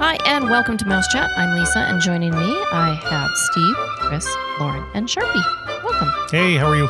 [0.00, 1.28] Hi, and welcome to Mouse Chat.
[1.36, 4.24] I'm Lisa, and joining me, I have Steve, Chris,
[4.60, 5.42] Lauren, and Sharpie.
[5.82, 6.08] Welcome.
[6.30, 6.86] Hey, how are you?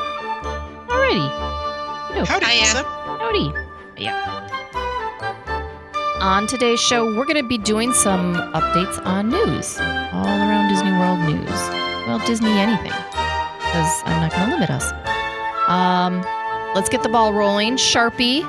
[0.88, 2.26] Alrighty.
[2.26, 2.60] Howdy, Hiya.
[2.60, 2.84] Lisa.
[2.84, 3.52] Howdy.
[3.96, 4.46] Yeah.
[6.20, 9.78] On today's show, we're going to be doing some updates on news,
[10.12, 11.48] all around Disney World news.
[12.06, 14.92] Well, Disney anything, because I'm not going to limit us.
[15.66, 16.20] Um,
[16.74, 17.76] let's get the ball rolling.
[17.76, 18.42] Sharpie,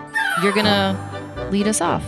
[0.44, 2.04] you're going to lead us off.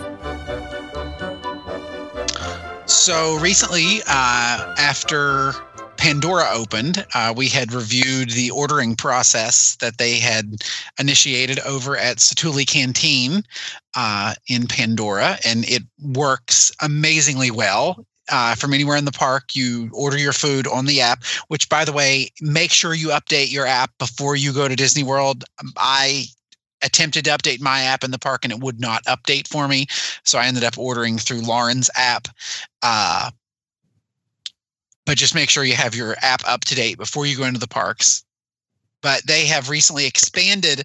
[2.91, 5.53] So recently, uh, after
[5.97, 10.57] Pandora opened, uh, we had reviewed the ordering process that they had
[10.99, 13.43] initiated over at Satuli Canteen
[13.95, 18.05] uh, in Pandora, and it works amazingly well.
[18.29, 21.23] Uh, from anywhere in the park, you order your food on the app.
[21.47, 25.03] Which, by the way, make sure you update your app before you go to Disney
[25.03, 25.43] World.
[25.59, 26.25] Um, I
[26.83, 29.87] attempted to update my app in the park and it would not update for me.
[30.23, 32.27] So I ended up ordering through Lauren's app.
[32.81, 33.31] Uh,
[35.05, 37.59] but just make sure you have your app up to date before you go into
[37.59, 38.23] the parks.
[39.01, 40.83] But they have recently expanded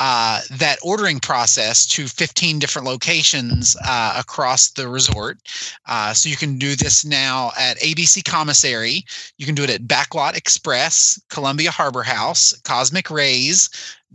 [0.00, 5.38] uh, that ordering process to 15 different locations uh, across the resort.
[5.84, 9.04] Uh, so you can do this now at ABC Commissary.
[9.36, 13.68] You can do it at Backlot Express, Columbia Harbor House, Cosmic Rays,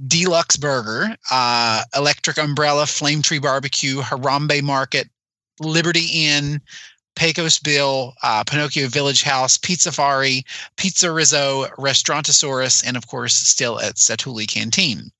[0.07, 5.09] Deluxe Burger, uh, Electric Umbrella, Flame Tree Barbecue, Harambe Market,
[5.59, 6.61] Liberty Inn,
[7.15, 10.43] Pecos Bill, uh, Pinocchio Village House, Pizza Pizzafari,
[10.77, 15.11] Pizza Rizzo, Restaurantosaurus, and of course, still at Satuli Canteen.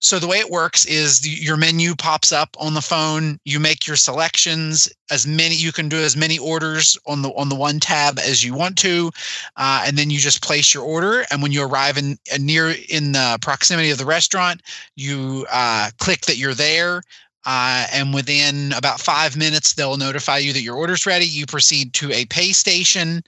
[0.00, 3.40] So the way it works is the, your menu pops up on the phone.
[3.44, 4.88] You make your selections.
[5.10, 8.44] As many you can do as many orders on the on the one tab as
[8.44, 9.10] you want to,
[9.56, 11.24] uh, and then you just place your order.
[11.30, 14.62] And when you arrive in uh, near in the proximity of the restaurant,
[14.96, 17.02] you uh, click that you're there.
[17.50, 21.24] Uh, and within about five minutes, they'll notify you that your order's ready.
[21.24, 23.22] You proceed to a pay station,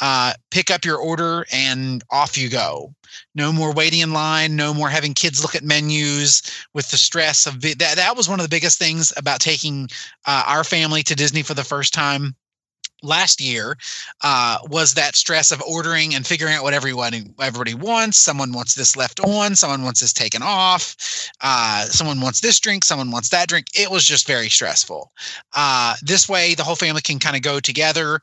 [0.00, 2.94] uh, pick up your order, and off you go.
[3.34, 4.56] No more waiting in line.
[4.56, 6.40] No more having kids look at menus
[6.72, 7.96] with the stress of vi- that.
[7.96, 9.90] That was one of the biggest things about taking
[10.24, 12.34] uh, our family to Disney for the first time
[13.02, 13.76] last year
[14.22, 18.16] uh, was that stress of ordering and figuring out what everyone everybody wants.
[18.16, 20.96] Someone wants this left on, someone wants this taken off,
[21.40, 23.66] uh, someone wants this drink, someone wants that drink.
[23.74, 25.12] It was just very stressful.
[25.54, 28.20] Uh, this way, the whole family can kind of go together,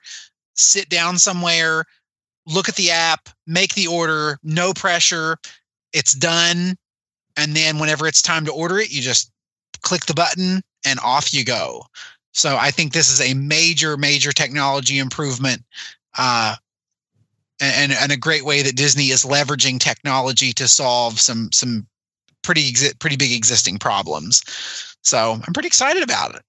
[0.56, 1.86] sit down somewhere,
[2.46, 5.38] look at the app, make the order, no pressure.
[5.94, 6.76] It's done,
[7.38, 9.32] and then whenever it's time to order it, you just
[9.82, 11.84] click the button and off you go.
[12.34, 15.64] So I think this is a major, major technology improvement,
[16.18, 16.56] uh,
[17.62, 21.88] and and a great way that Disney is leveraging technology to solve some some
[22.42, 24.44] pretty exi- pretty big existing problems.
[25.02, 26.42] So I'm pretty excited about it.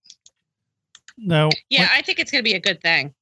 [1.17, 1.51] No.
[1.69, 3.15] Yeah, I think it's going to be a good thing.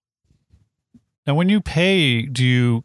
[1.27, 2.85] now when you pay, do you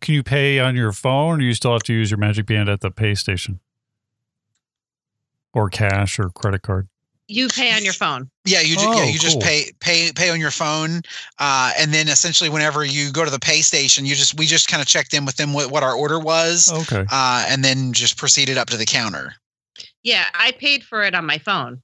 [0.00, 2.68] can you pay on your phone, or you still have to use your Magic Band
[2.68, 3.60] at the pay station,
[5.52, 6.88] or cash or credit card?
[7.26, 8.28] You pay on your phone.
[8.44, 11.00] Yeah, you ju- yeah Oh, you just pay pay pay on your phone,
[11.38, 14.68] uh, and then essentially whenever you go to the pay station, you just we just
[14.68, 17.06] kind of checked in with them what, what our order was, Okay.
[17.10, 19.34] uh, and then just proceeded up to the counter.
[20.02, 21.82] Yeah, I paid for it on my phone.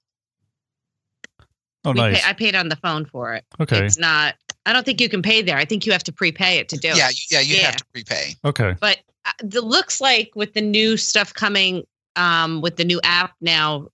[1.87, 2.21] Oh, We nice.
[2.23, 3.45] pay, I paid on the phone for it.
[3.59, 3.83] Okay.
[3.85, 4.35] It's not.
[4.67, 5.57] I don't think you can pay there.
[5.57, 7.19] I think you have to prepay it to do Yeah, it.
[7.19, 7.67] you- yeah, you'd Yeah.
[7.67, 8.35] have to prepay.
[8.45, 8.75] Okay.
[8.79, 11.85] But uh, it looks like with the new stuff coming,
[12.17, 13.89] um, with the new app now,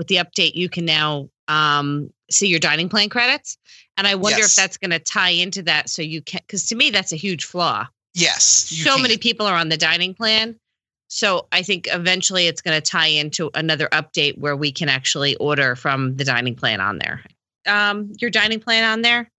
[0.00, 3.58] with the update, you can now um, see your dining plan credits.
[3.98, 4.52] And I wonder Yes.
[4.52, 6.40] if that's going to tie into that, so you can.
[6.46, 7.86] Because to me, that's a huge flaw.
[8.14, 9.02] Yes, so can.
[9.02, 10.56] many people are on the dining plan.
[11.08, 15.36] So I think eventually it's going to tie into another update where we can actually
[15.36, 17.22] order from the dining plan on there.
[17.66, 19.30] Um, your dining plan on there?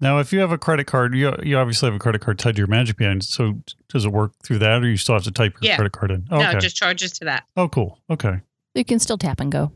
[0.00, 2.56] Now, if you have a credit card, you you obviously have a credit card tied
[2.56, 3.24] to your Magic Band.
[3.24, 5.76] So does it work through that, or you still have to type your Yeah.
[5.76, 6.26] credit card in?
[6.30, 6.58] No, Okay.
[6.58, 7.44] it just charges to that.
[7.56, 7.98] oh, cool.
[8.10, 8.40] Okay.
[8.74, 9.72] You can still tap and go.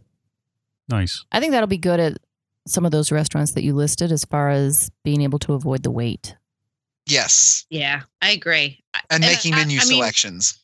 [0.88, 1.24] Nice.
[1.32, 2.18] I think that'll be good at
[2.66, 5.90] some of those restaurants that you listed as far as being able to avoid the
[5.90, 6.34] wait.
[7.06, 8.82] Yes, Yeah, I agree.
[9.10, 10.58] And And making I- menu I mean- selections.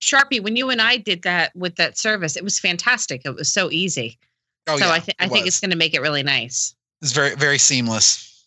[0.00, 3.22] Sharpie, when you and I did that with that service, it was fantastic.
[3.24, 4.18] It was so easy.
[4.66, 6.74] Oh so yeah, I, th- I it think it's going to make it really nice.
[7.00, 8.44] it's very very seamless.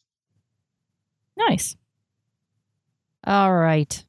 [1.38, 1.75] Nice.
[3.25, 4.03] All right.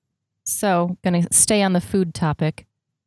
[0.44, 2.66] So, going to stay on the food topic,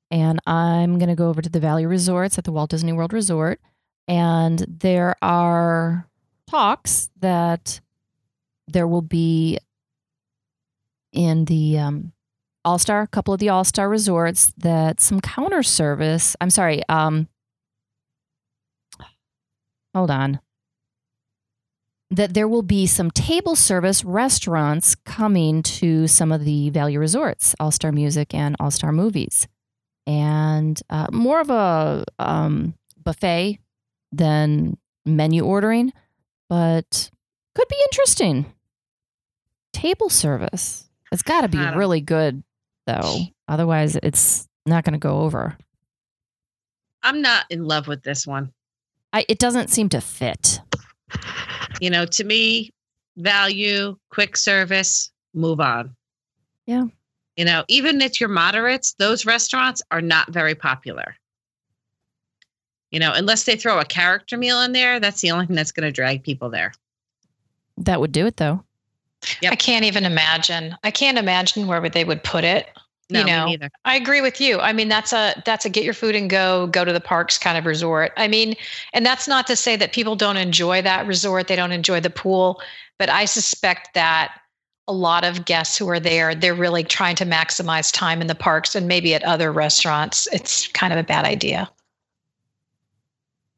[0.09, 3.11] and I'm going to go over to the Value Resorts at the Walt Disney World
[3.13, 3.59] Resort.
[4.07, 6.07] And there are
[6.49, 7.79] talks that
[8.67, 9.59] there will be
[11.11, 12.11] in the um,
[12.65, 16.35] All Star, couple of the All Star resorts, that some counter service.
[16.41, 16.81] I'm sorry.
[16.89, 17.27] Um,
[19.95, 20.39] hold on.
[22.11, 27.55] that there will be some table service restaurants coming to some of the value resorts,
[27.59, 29.47] All Star Music and All Star Movies,
[30.05, 33.59] and uh, more of a um, buffet
[34.13, 35.91] than menu ordering,
[36.49, 37.09] but
[37.55, 38.45] could be interesting.
[39.73, 40.87] Table service.
[41.11, 42.43] It's got to be really good,
[42.87, 43.17] though.
[43.47, 45.57] Otherwise, it's not going to go over.
[47.03, 48.51] I'm not in love with this one.
[49.11, 50.59] I, it doesn't seem to fit.
[51.81, 52.71] You know, to me,
[53.17, 55.95] value, quick service, move on.
[56.65, 56.85] Yeah.
[57.35, 61.15] You know, even at your moderates, those restaurants are not very popular.
[62.93, 65.71] You know, unless they throw a character meal in there, that's the only thing that's
[65.71, 66.73] going to drag people there.
[67.75, 68.63] That would do it, though.
[69.41, 69.51] Yep.
[69.51, 70.77] I can't even imagine.
[70.83, 72.67] I can't imagine where would they would put it.
[73.09, 73.69] No, you know, neither.
[73.83, 74.59] I agree with you.
[74.59, 77.37] I mean, that's a that's a get your food and go, go to the parks
[77.39, 78.11] kind of resort.
[78.15, 78.55] I mean,
[78.93, 82.11] and that's not to say that people don't enjoy that resort, they don't enjoy the
[82.11, 82.61] pool,
[82.99, 84.39] but I suspect that
[84.87, 88.35] a lot of guests who are there, they're really trying to maximize time in the
[88.35, 90.27] parks and maybe at other restaurants.
[90.31, 91.69] It's kind of a bad idea.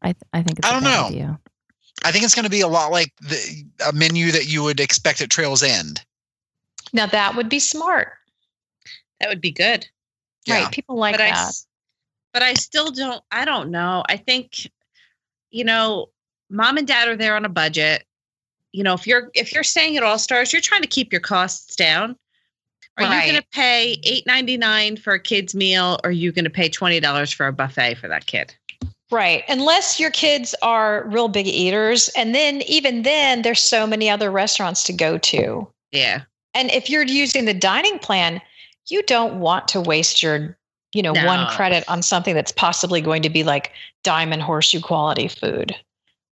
[0.06, 1.08] I, th- I think it's I a don't bad know.
[1.08, 1.40] idea.
[2.04, 4.80] I think it's going to be a lot like the a menu that you would
[4.80, 6.02] expect at Trails End.
[6.94, 8.14] Now that would be smart.
[9.20, 9.88] That would be good.
[10.46, 10.64] Yeah.
[10.64, 10.72] Right.
[10.72, 11.34] People like but that.
[11.34, 11.66] s-
[12.34, 13.24] but I still don't.
[13.32, 14.04] I don't know.
[14.08, 14.70] I think,
[15.50, 16.10] you know,
[16.50, 18.04] mom and dad are there on a budget.
[18.74, 21.22] You know, if you're if you're staying at All Stars, you're trying to keep your
[21.22, 22.16] costs down.
[22.98, 26.32] Are you going to pay eight ninety nine for a kid's meal, or are you
[26.32, 28.54] going to pay twenty dollars for a buffet for that kid?
[29.12, 29.44] Right.
[29.48, 32.10] Unless your kids are real big eaters.
[32.18, 35.68] And then, even then, there's so many other restaurants to go to.
[35.92, 36.22] Yeah,
[36.54, 38.42] And if you're using the dining plan,
[38.88, 40.58] you don't want to waste your,
[40.94, 43.72] you know, one credit on something that's possibly going to be like
[44.04, 45.76] diamond horseshoe quality food.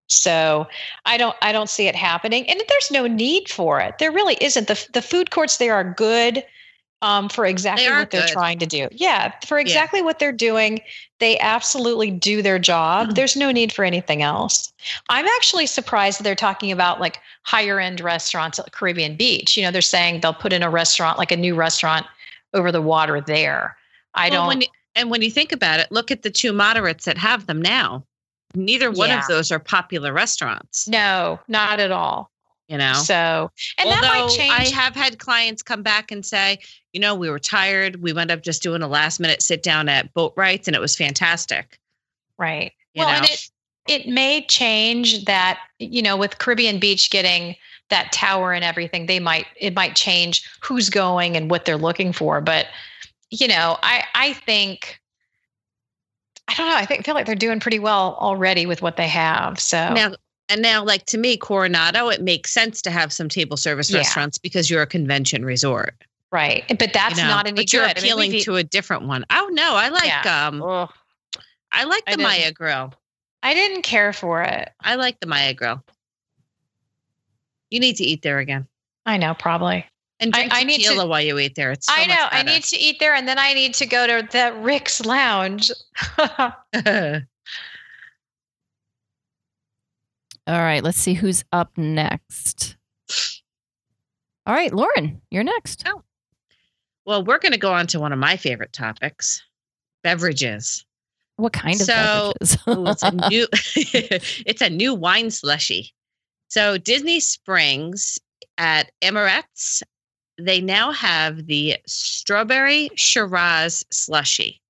[0.08, 0.66] So
[1.06, 2.48] I don't I don't see it happening.
[2.48, 3.98] And there's no need for it.
[3.98, 4.68] There really isn't.
[4.68, 6.44] The the food courts there are good
[7.02, 8.30] um, for exactly are what they're good.
[8.32, 8.88] trying to do.
[8.92, 10.80] Yeah, for exactly what they're doing.
[11.20, 13.06] They absolutely do their job.
[13.06, 13.14] Mm-hmm.
[13.14, 14.72] There's no need for anything else.
[15.08, 19.56] I'm actually surprised that they're talking about like higher end restaurants at Caribbean Beach.
[19.56, 22.06] You know, they're saying they'll put in a restaurant, like a new restaurant
[22.52, 23.76] over the water there.
[24.14, 24.48] I Well, don't.
[24.48, 27.46] When you, and when you think about it, look at the two moderates that have
[27.46, 28.04] them now.
[28.54, 29.20] Neither one Yeah.
[29.20, 30.86] of those are popular restaurants.
[30.88, 32.30] no, not at all.
[32.68, 34.52] You know, So, and that might change.
[34.52, 36.58] I have had clients come back and say,
[36.94, 38.02] you know, we were tired.
[38.02, 40.96] We went up just doing a last minute sit down at Boatwright's, and it was
[40.96, 41.78] fantastic.
[42.38, 42.72] right.
[42.94, 43.50] You well, and it
[43.86, 45.60] it may change that.
[45.78, 47.54] You know, with Caribbean Beach getting
[47.90, 52.12] that tower and everything, they might it might change who's going and what they're looking
[52.14, 52.40] for.
[52.40, 52.68] But
[53.30, 55.00] you know, I I think.
[56.46, 56.76] I don't know.
[56.76, 59.58] I think feel like they're doing pretty well already with what they have.
[59.58, 60.12] So Now,
[60.48, 63.98] and now, like to me, Coronado, it makes sense to have some table service Yeah.
[63.98, 65.94] restaurants because you're a convention resort.
[66.32, 67.28] right, but that's you know?
[67.30, 67.96] not any but you're good.
[67.98, 69.24] I mean, appealing to a different one.
[69.30, 70.46] Oh no, I like Yeah.
[70.48, 70.90] um, Ugh,
[71.72, 72.24] I like the didn't.
[72.24, 72.92] Maya Grill.
[73.42, 74.70] I didn't care for it.
[74.80, 75.82] I like the Maya Grill.
[77.70, 78.66] You need to eat there again
[79.06, 79.86] I know, probably.
[80.20, 81.70] and I- drink I need to- while you eat there.
[81.72, 82.26] It's so I know.
[82.30, 85.70] I need to eat there, and then I need to go to the Rix Lounge.
[90.46, 92.76] All right, let's see who's up next.
[94.46, 95.84] All right, Lauren, you're next.
[95.86, 96.02] Oh.
[97.06, 99.42] well, we're going to go on to one of my favorite topics
[100.02, 100.84] beverages.
[101.36, 102.58] What kind of So- beverages?
[102.68, 103.46] Ooh, it's a new
[104.46, 105.92] it's a new wine slushy.
[106.48, 108.18] So Disney Springs
[108.58, 109.82] at Emirates,
[110.38, 114.60] they now have the strawberry Shiraz slushy.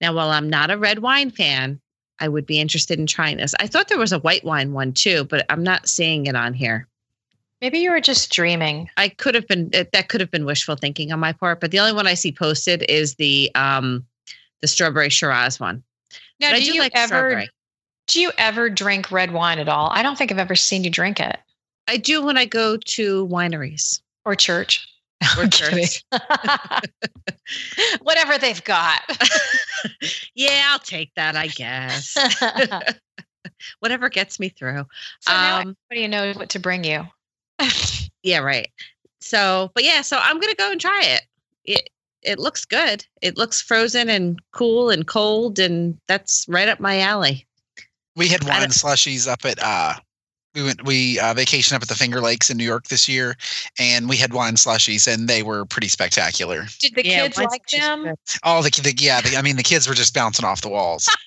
[0.00, 1.78] Now, while I'm not a red wine fan,
[2.20, 3.54] I would be interested in trying this.
[3.60, 6.54] I thought there was a white wine one too, but I'm not seeing it on
[6.54, 6.86] here.
[7.60, 8.88] Maybe you were just dreaming.
[8.96, 11.80] I could have been that could have been wishful thinking on my part, but the
[11.80, 14.04] only one I see posted is the um
[14.60, 15.82] the strawberry Shiraz one.
[16.40, 17.50] Now, But do do you like ever strawberry.
[18.06, 19.90] do you ever drink red wine at all?
[19.92, 21.36] I don't think I've ever seen you drink it
[21.88, 24.00] I do when I go to wineries.
[24.24, 24.86] or church.
[25.38, 26.02] Or I'm.
[28.02, 29.02] Whatever they've got.
[30.34, 32.16] yeah, I'll take that, I guess.
[33.80, 34.86] Whatever gets me through.
[35.20, 37.06] So now Um, everybody knows what to bring you.
[38.22, 38.68] yeah, right.
[39.20, 41.22] So, but yeah, so I'm gonna go and try it.
[41.64, 41.90] It
[42.22, 43.04] it looks good.
[43.22, 47.46] It looks frozen and cool and cold, and that's right up my alley.
[48.16, 49.94] We had I wine slushies up at uh,
[50.54, 53.36] We went we uh, vacationed up at the Finger Lakes in New York this year,
[53.78, 56.66] and we had wine slushies, and they were pretty spectacular.
[56.80, 58.02] Did the Yeah, kids like them?
[58.04, 58.14] good.
[58.42, 61.08] Oh, the, the yeah, the, I mean the kids were just bouncing off the walls.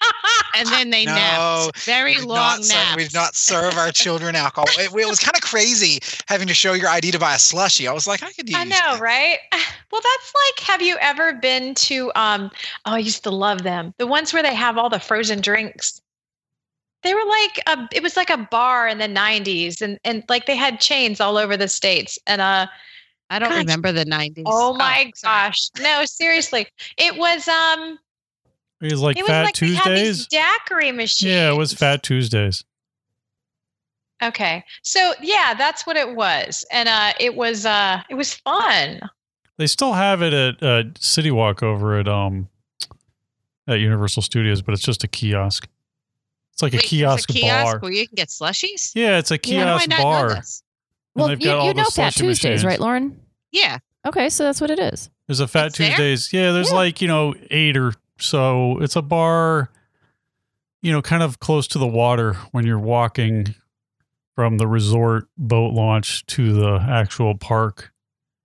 [0.55, 1.79] And then they No, napped.
[1.83, 2.95] Very long not ser- naps.
[2.95, 4.67] we did not serve our children alcohol.
[4.77, 7.89] It, it was kind of crazy having to show your ID to buy a slushie.
[7.89, 8.57] I was like, I could use.
[8.59, 8.99] I know, that.
[9.01, 9.39] right?
[9.91, 12.11] Well, that's like, have you ever been to?
[12.15, 12.49] Um,
[12.85, 13.93] oh, I used to love them.
[13.99, 16.01] The ones where they have all the frozen drinks.
[17.03, 17.87] They were like a.
[17.93, 21.37] It was like a bar in the '90s, and and like they had chains all
[21.37, 22.17] over the states.
[22.27, 22.67] And uh,
[23.29, 23.57] I don't God.
[23.59, 24.43] remember the 90s.
[24.45, 25.47] oh my sorry.
[25.49, 26.67] gosh, no, seriously,
[26.97, 27.97] it was um,
[28.81, 30.27] It was like it was Fat like they had these Tuesdays.
[30.27, 31.31] daiquiri machines.
[31.31, 32.63] Yeah, it was Fat Tuesdays.
[34.21, 39.01] Okay, so yeah, that's what it was, and uh, it was uh, it was fun.
[39.57, 42.47] They still have it at uh, City Walk over at um
[43.67, 45.67] at Universal Studios, but it's just a kiosk.
[46.53, 47.79] It's like a Wait, there's kiosk, kiosk bar.
[47.79, 48.91] where you can get slushies?
[48.95, 50.41] Yeah, it's a How do I kiosk not know bar.
[51.15, 52.65] Well, you, got you know Fat Tuesdays, machines.
[52.65, 53.19] right, Lauren?
[53.51, 53.77] Yeah.
[54.05, 55.09] Okay, so that's what it is.
[55.27, 55.89] There's a Fat It's there?
[55.89, 56.33] Tuesdays.
[56.33, 56.75] Yeah, there's Yeah.
[56.75, 58.77] like, you know, eight or so.
[58.81, 59.69] It's a bar,
[60.81, 63.55] you know, kind of close to the water when you're walking
[64.35, 67.91] from the resort boat launch to the actual park.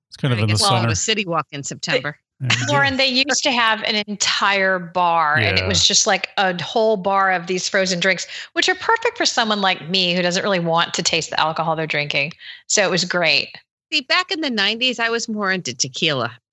[0.08, 0.88] It's kind of in the guess I'll center.
[0.88, 2.18] go City Walk in September.
[2.40, 2.66] And, yeah.
[2.68, 6.96] Lauren, they used to have an entire bar, and it was just like a whole
[6.96, 10.60] bar of these frozen drinks, which are perfect for someone like me who doesn't really
[10.60, 12.32] want to taste the alcohol they're drinking.
[12.66, 13.48] So it was great.
[13.92, 16.36] See, back in the 90s, I was more into tequila.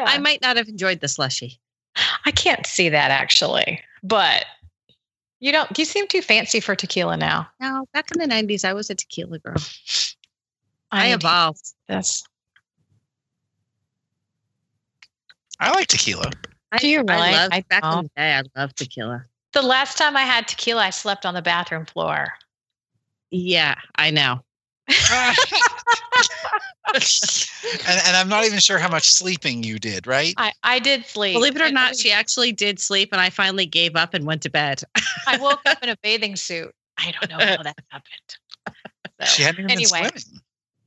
[0.00, 1.58] I might not have enjoyed the slushy.
[2.24, 4.46] I can't see that actually, but
[5.40, 5.78] you don't.
[5.78, 7.48] You seem too fancy for tequila now.
[7.60, 9.56] No, back in the 90s, I was a tequila girl.
[10.90, 11.74] I, need to evolved.
[11.88, 12.24] do This.
[15.60, 16.30] I like tequila.
[16.72, 17.12] I, Do you really?
[17.12, 18.02] I loved, I back in oh.
[18.02, 19.24] the day, I loved tequila.
[19.52, 22.28] The last time I had tequila, I slept on the bathroom floor.
[23.30, 24.40] Yeah, I know.
[26.94, 27.04] and,
[27.86, 30.32] and I'm not even sure how much sleeping you did, right?
[30.36, 31.34] I, I did sleep.
[31.34, 34.24] Believe it or And not, she actually did sleep, and I finally gave up and
[34.24, 34.82] went to bed.
[35.26, 36.74] I woke up in a bathing suit.
[36.96, 38.76] I don't know how that happened.
[39.20, 40.10] So, She hadn't even anyway.
[40.10, 40.42] been swimming.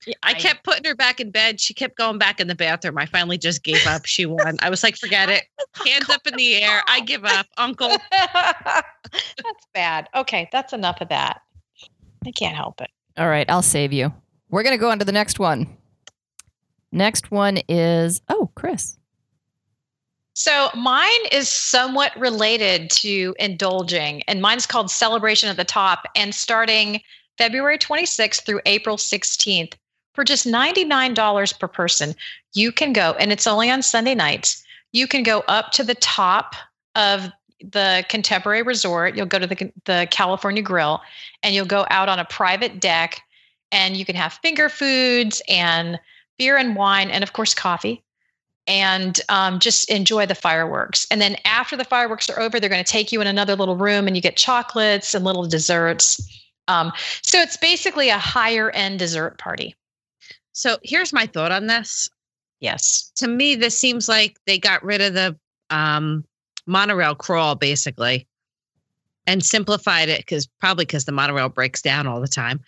[0.08, 1.60] Yeah, I kept putting her back in bed.
[1.60, 2.98] She kept going back in the bathroom.
[2.98, 4.06] I finally just gave up.
[4.06, 4.58] She won.
[4.62, 5.46] I was like, forget it.
[5.86, 6.82] Hands up in the air.
[6.88, 7.90] I give up, Uncle.
[8.12, 10.10] that's bad.
[10.16, 11.42] Okay, that's enough of that.
[12.26, 12.90] I can't help it.
[13.18, 14.14] All right, I'll save you.
[14.50, 15.78] We're going to go on to the next one.
[16.92, 18.98] Next one is, oh, Chris.
[20.34, 26.06] So mine is somewhat related to indulging, and mine's called Celebration at the Top.
[26.16, 27.02] And starting
[27.38, 29.74] February 26th through April 16th,
[30.14, 32.16] for just $99 per person,
[32.54, 34.64] you can go, and it's only on Sunday nights.
[34.92, 36.56] You can go up to the top
[36.96, 37.30] of
[37.64, 39.16] the Contemporary Resort.
[39.16, 41.02] You'll go to the, the California Grill,
[41.44, 43.22] and you'll go out on a private deck,
[43.72, 46.00] and you can have finger foods and
[46.38, 48.04] beer and wine, and of course, coffee
[48.68, 51.08] and um, just enjoy the fireworks.
[51.10, 53.76] And then after the fireworks are over, they're going to take you in another little
[53.76, 56.22] room and you get chocolates and little desserts.
[56.68, 56.92] Um,
[57.22, 59.76] so it's basically a higher end dessert party.
[60.54, 62.10] So here's my thought on this.
[62.60, 63.12] Yes.
[63.16, 65.36] To me, this seems like they got rid of the
[65.70, 66.24] um,
[66.68, 68.28] monorail crawl basically
[69.28, 72.60] and simplified it because probably because the monorail breaks down all the time.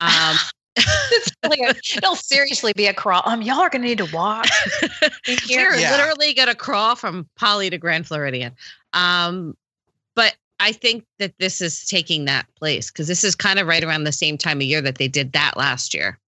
[0.00, 0.36] Um,
[1.12, 3.22] It's really a- it'll seriously be a crawl.
[3.24, 4.46] Um, y'all are going to need to walk.
[5.26, 5.70] in here.
[5.70, 5.90] We're Yeah.
[5.96, 8.54] literally going to crawl from Poly to Grand Floridian.
[8.92, 9.56] Um,
[10.14, 13.82] but I think that this is taking that place because this is kind of right
[13.82, 16.18] around the same time of year that they did that last year.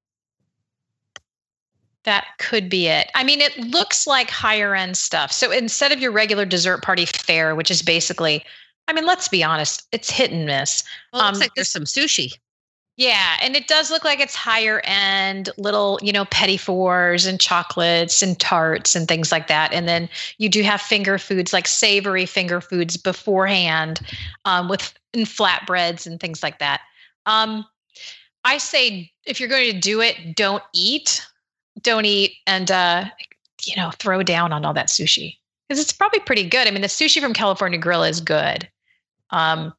[2.04, 3.10] That could be it.
[3.14, 5.30] I mean, it looks like higher end stuff.
[5.30, 8.44] So instead of your regular dessert party fare, which is basically,
[8.88, 10.82] I mean, let's be honest, it's hit and miss.
[11.12, 12.32] Well, it looks Um, like there's some sushi.
[12.98, 17.40] Yeah, and it does look like it's higher end little, you know, petit fours and
[17.40, 19.72] chocolates and tarts and things like that.
[19.72, 24.00] And then you do have finger foods like savory finger foods beforehand
[24.44, 26.82] um, with and flatbreads and things like that.
[27.24, 27.64] Um,
[28.44, 31.24] I say if you're going to do it, don't eat,
[31.82, 33.04] don't eat, and uh,
[33.64, 35.36] you know, throw down on all that sushi
[35.68, 36.66] because it's probably pretty good.
[36.66, 38.68] I mean, the sushi from California Grill is good.
[39.30, 39.72] Um,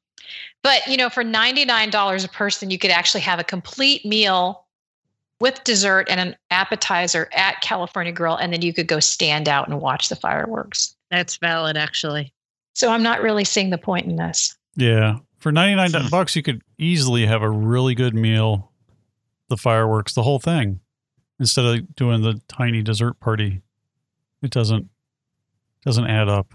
[0.63, 4.65] but you know, for $99 a person, you could actually have a complete meal
[5.39, 9.67] with dessert and an appetizer at California Grill, and then you could go stand out
[9.67, 10.95] and watch the fireworks.
[11.11, 12.33] That's valid, actually.
[12.73, 14.55] So I'm not really seeing the point in this.
[14.75, 15.17] Yeah.
[15.39, 16.07] For 99 Hmm.
[16.07, 18.71] bucks, you could easily have a really good meal,
[19.49, 20.79] the fireworks, the whole thing,
[21.43, 23.61] instead of doing the tiny dessert party.
[24.41, 24.89] It doesn't
[25.83, 26.47] doesn't add up.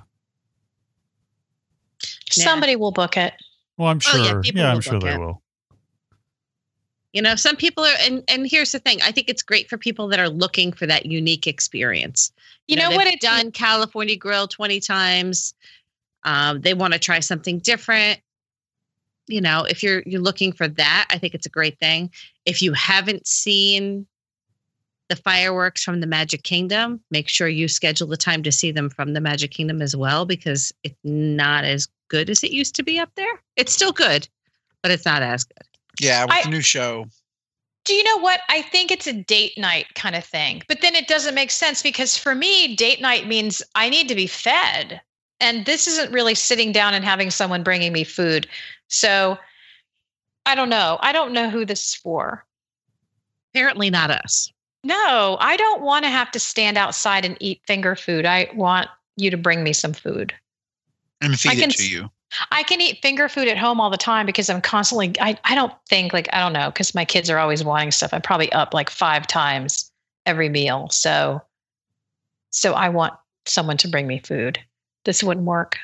[2.35, 2.45] Yeah.
[2.45, 3.35] Somebody will book it.
[3.77, 4.43] Well, I'm Oh, sure.
[4.45, 5.19] yeah, Yeah, I'm sure they it.
[5.19, 5.43] will.
[7.13, 9.01] You know, some people are, and and here's the thing.
[9.03, 12.33] I think it's great for people that are looking for that unique experience.
[12.67, 15.53] You know what they've it's done California Grill twenty times.
[16.25, 18.21] Um, they want to try something different.
[19.27, 22.11] You know, if you're you're looking for that, I think it's a great thing.
[22.47, 24.07] If you haven't seen
[25.09, 28.91] the fireworks from the Magic Kingdom, make sure you schedule the time to see them
[28.91, 32.83] from the Magic Kingdom as well, because it's not as good as it used to
[32.83, 33.41] be up there.
[33.57, 34.29] It's still good,
[34.83, 35.67] but it's not as good.
[36.01, 37.07] Yeah, with I- the new show.
[37.85, 38.41] Do you know what?
[38.51, 40.63] I think it's a date night kind of thing.
[40.69, 44.15] But then it doesn't make sense because for me, date night means I need to
[44.15, 45.01] be fed.
[45.41, 48.47] And this isn't really sitting down and having someone bringing me food.
[48.89, 49.39] So
[50.45, 50.99] I don't know.
[51.01, 52.45] I don't know who this is for.
[53.55, 54.53] Apparently, not us.
[54.89, 58.25] No, I don't want to have to stand outside and eat finger food.
[58.25, 60.33] I want you to bring me some food.
[61.21, 62.11] And feed can it to you.
[62.53, 65.55] I can eat finger food at home all the time because I'm constantly I, I
[65.55, 68.15] don't think like I don't know because my kids are always wanting stuff.
[68.15, 69.93] I'm probably up like five times
[70.25, 70.89] every meal.
[70.89, 71.43] So
[72.49, 73.13] so I want
[73.45, 74.59] someone to bring me food.
[75.05, 75.77] This wouldn't work.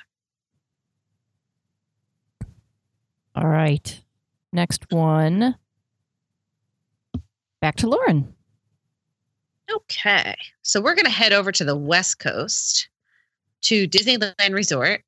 [3.34, 4.00] All right.
[4.50, 5.56] Next one.
[7.61, 8.34] Back to Lauren.
[9.73, 10.37] Okay.
[10.62, 12.88] So we're going to head over to the West Coast
[13.62, 15.02] to Disneyland Resort,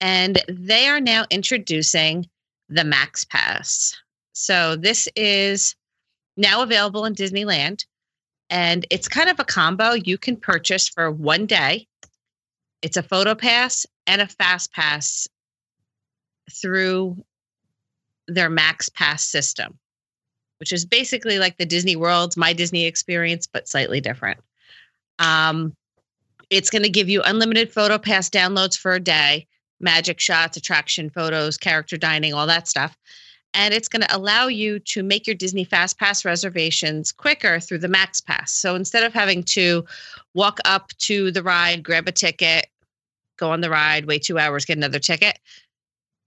[0.00, 2.28] and they are now introducing
[2.68, 3.94] the Max Pass.
[4.32, 5.74] So this is
[6.36, 7.84] now available in Disneyland,
[8.50, 11.86] and it's kind of a combo you can purchase for one day.
[12.82, 15.26] It's a photo pass and a fast pass
[16.52, 17.24] through
[18.28, 19.78] their Max Pass system
[20.58, 24.40] which is basically like the Disney World's My Disney experience, but slightly different.
[25.18, 25.74] Um,
[26.50, 29.46] it's going to give you unlimited photo pass downloads for a day,
[29.80, 32.96] magic shots, attraction photos, character dining, all that stuff.
[33.54, 37.78] And it's going to allow you to make your Disney Fast Pass reservations quicker through
[37.78, 38.52] the Max Pass.
[38.52, 39.84] So instead of having to
[40.34, 42.66] walk up to the ride, grab a ticket,
[43.38, 45.38] go on the ride, wait two hours, get another ticket,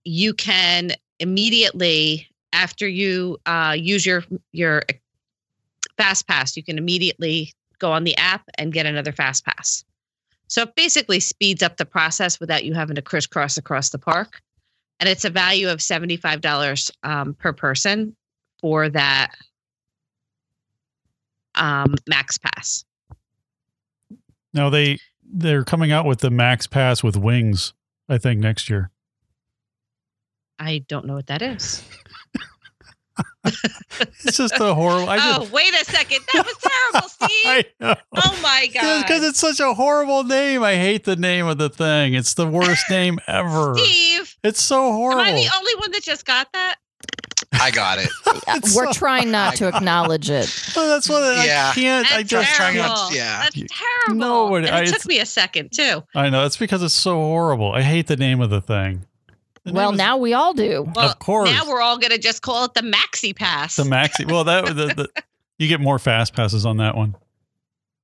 [0.04, 4.84] you can immediately after you uh, use your your
[5.98, 9.84] fast pass you can immediately go on the app and get another fast pass
[10.48, 14.42] so it basically speeds up the process without you having to crisscross across the park
[15.00, 18.16] and it's a value of $75 um, per person
[18.60, 19.32] for that
[21.56, 22.86] um, max pass
[24.54, 25.00] Now they
[25.32, 27.74] they're coming out with the Max Pass with wings.
[28.08, 28.90] I think next year.
[30.58, 31.84] i don't know what that is
[34.24, 35.10] It's just a horrible.
[35.10, 37.96] I oh just, wait a second that was terrible steve I know.
[38.16, 40.64] oh my god Because it's such a horrible name.
[40.64, 42.14] I hate the name of the thing.
[42.14, 43.76] It's the worst name ever.
[43.78, 45.22] steve It's so horrible.
[45.22, 45.40] am horrible.
[45.40, 46.76] i the only one that just got that
[47.54, 48.10] I got it.
[48.52, 49.78] It's We're so- trying not to I got it.
[49.84, 50.72] acknowledge it.
[50.76, 51.70] Well, that's what I- Yeah.
[51.72, 52.12] I can't.
[52.12, 52.96] I just trying terrible.
[52.96, 53.44] not to- yeah.
[53.44, 54.16] That's You- terrible.
[54.20, 56.04] Nobody- and I- it took me a second too.
[56.16, 56.46] I know.
[56.46, 57.72] It's because it's so horrible.
[57.72, 59.06] I hate the name of the thing.
[59.66, 60.92] The Well, is now we all do.
[60.96, 61.52] Well, course.
[61.52, 63.76] Now we're all gonna just call it the Maxi Pass.
[63.76, 64.30] the maxi.
[64.30, 65.10] Well, that the, the
[65.58, 67.16] you get more fast passes on that one.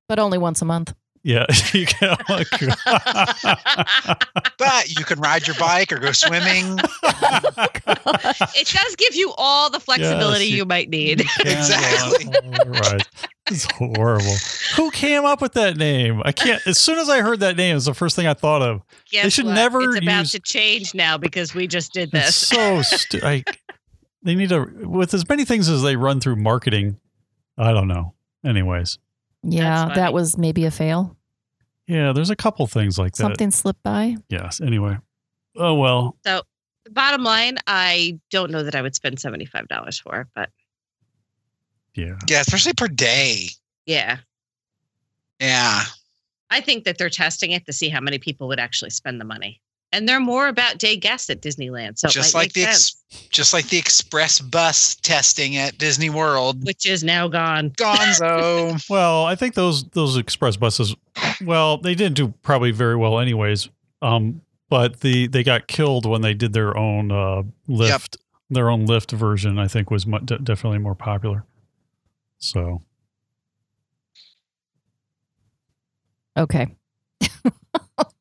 [0.08, 0.94] But only once a month.
[1.26, 2.20] Yeah, you get.
[4.58, 6.78] But you can ride your bike or go swimming.
[7.02, 11.20] it does give you all the flexibility Yes, you- you might need.
[11.40, 12.32] Exactly.
[12.66, 13.06] right.
[13.50, 14.34] It's horrible.
[14.76, 16.22] Who came up with that name?
[16.24, 16.64] I can't.
[16.66, 18.82] As soon as I heard that name, it's the first thing I thought of.
[19.10, 19.54] Guess should what?
[19.54, 22.36] never It's about use- to change now because we just did It's this.
[22.48, 23.44] so stupid.
[24.22, 26.98] They need to with as many things as they run through marketing.
[27.58, 28.14] I don't know.
[28.44, 28.98] Anyways,
[29.52, 31.16] Yeah, that was maybe a fail.
[31.86, 33.22] yeah, there's a couple things like that.
[33.22, 34.16] Something slipped by.
[34.28, 34.60] Yes.
[34.60, 34.98] Anyway.
[35.56, 36.16] Oh well.
[36.26, 36.42] So
[36.90, 40.50] bottom line, I don't know that I would spend seventy five dollars for it, but
[41.94, 42.16] Yeah.
[42.28, 43.48] Yeah, especially per day.
[43.86, 44.18] yeah,
[45.40, 45.82] Yeah.
[46.50, 49.24] I think that they're testing it to see how many people would actually spend the
[49.24, 49.60] money.
[49.92, 53.68] And they're more about day guests at Disneyland, so just like the ex- just like
[53.68, 56.66] the express bus testing at Disney World.
[56.66, 57.70] which is now gone.
[57.70, 58.82] Gonzo.
[58.90, 60.94] Well, I think those those express buses.
[61.44, 63.68] Well, they didn't do probably very well, anyways.
[64.02, 68.16] Um, but the they got killed when they did their own uh, Lyft.
[68.50, 71.44] Their own Lyft version, I think, was mu- de- definitely more popular.
[72.38, 72.82] So
[76.36, 76.66] Okay.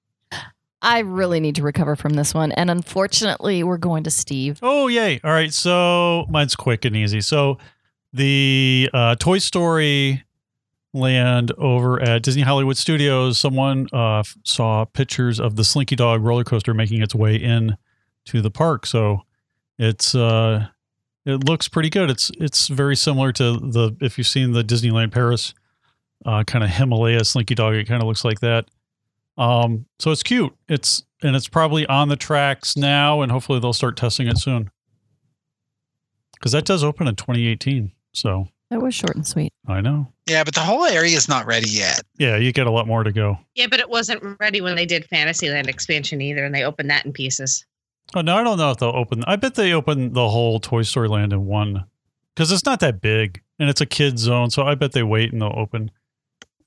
[0.85, 2.51] I really need to recover from this one.
[2.51, 4.59] And unfortunately, we're going to Steve.
[4.61, 5.19] Oh, yay.
[5.23, 5.51] All right.
[5.51, 7.21] So mine's quick and easy.
[7.21, 7.57] So
[8.13, 10.23] the uh, Toy Story
[10.93, 16.43] land over at Disney Hollywood Studios, someone uh, saw pictures of the Slinky Dog roller
[16.43, 17.77] coaster making its way in
[18.25, 18.85] to the park.
[18.85, 19.21] So
[19.79, 20.67] it's uh,
[21.25, 22.11] it looks pretty good.
[22.11, 25.55] It's it's very similar to the if you've seen the Disneyland Paris
[26.27, 27.73] uh, kind of Himalaya Slinky Dog.
[27.73, 28.67] It kind of looks like that.
[29.37, 30.53] Um, so it's cute.
[30.67, 34.69] It's and it's probably on the tracks now, and hopefully they'll start testing it soon.
[36.33, 37.91] Because that does open in 2018.
[38.13, 39.51] So That was short and sweet.
[39.67, 40.07] I know.
[40.27, 42.01] Yeah, but the whole area is not ready yet.
[42.17, 43.37] Yeah, you get a lot more to go.
[43.55, 47.05] Yeah, but it wasn't ready when they did Fantasyland expansion either, and they opened that
[47.05, 47.65] in pieces.
[48.13, 49.23] Oh no, I don't know if they'll open.
[49.25, 51.85] I bet they open the whole Toy Story Land in one
[52.35, 54.51] because it's not that big and it's a kid zone.
[54.51, 55.89] So I bet they wait and they'll open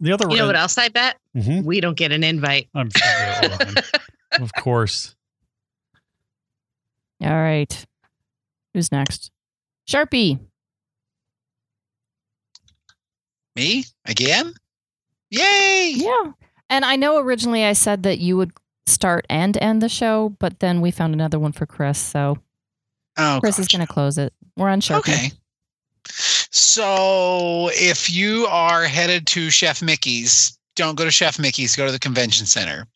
[0.00, 0.26] the other.
[0.30, 1.16] You know what else I bet?
[1.36, 1.64] Mhm.
[1.64, 2.68] We don't get an invite.
[2.74, 3.58] I'm sure
[4.40, 5.14] of course.
[7.22, 7.86] All right.
[8.74, 9.30] Who's next?
[9.88, 10.38] Sharpie.
[13.56, 14.54] Me again?
[15.30, 15.92] Yay!
[15.96, 16.32] Yeah.
[16.70, 18.52] And I know originally I said that you would
[18.86, 21.98] start and end the show, but then we found another one for Chris.
[21.98, 22.38] So
[23.16, 24.32] Oh, Chris is going to close it.
[24.56, 24.98] We're on Sharpie.
[24.98, 25.30] Okay.
[26.50, 31.92] So if you are headed to Chef Mickey's, don't go to Chef Mickey's, go to
[31.92, 32.86] the convention center.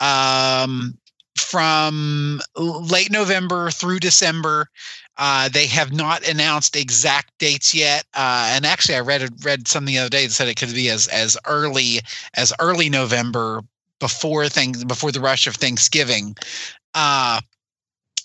[0.00, 0.96] Um,
[1.36, 4.68] from late November through December,
[5.18, 8.04] uh, they have not announced exact dates yet.
[8.14, 10.90] Uh, and actually, I read read something the other day that said it could be
[10.90, 12.00] as as early
[12.34, 13.62] as early November
[13.98, 16.36] before things before the rush of Thanksgiving.
[16.94, 17.40] Uh,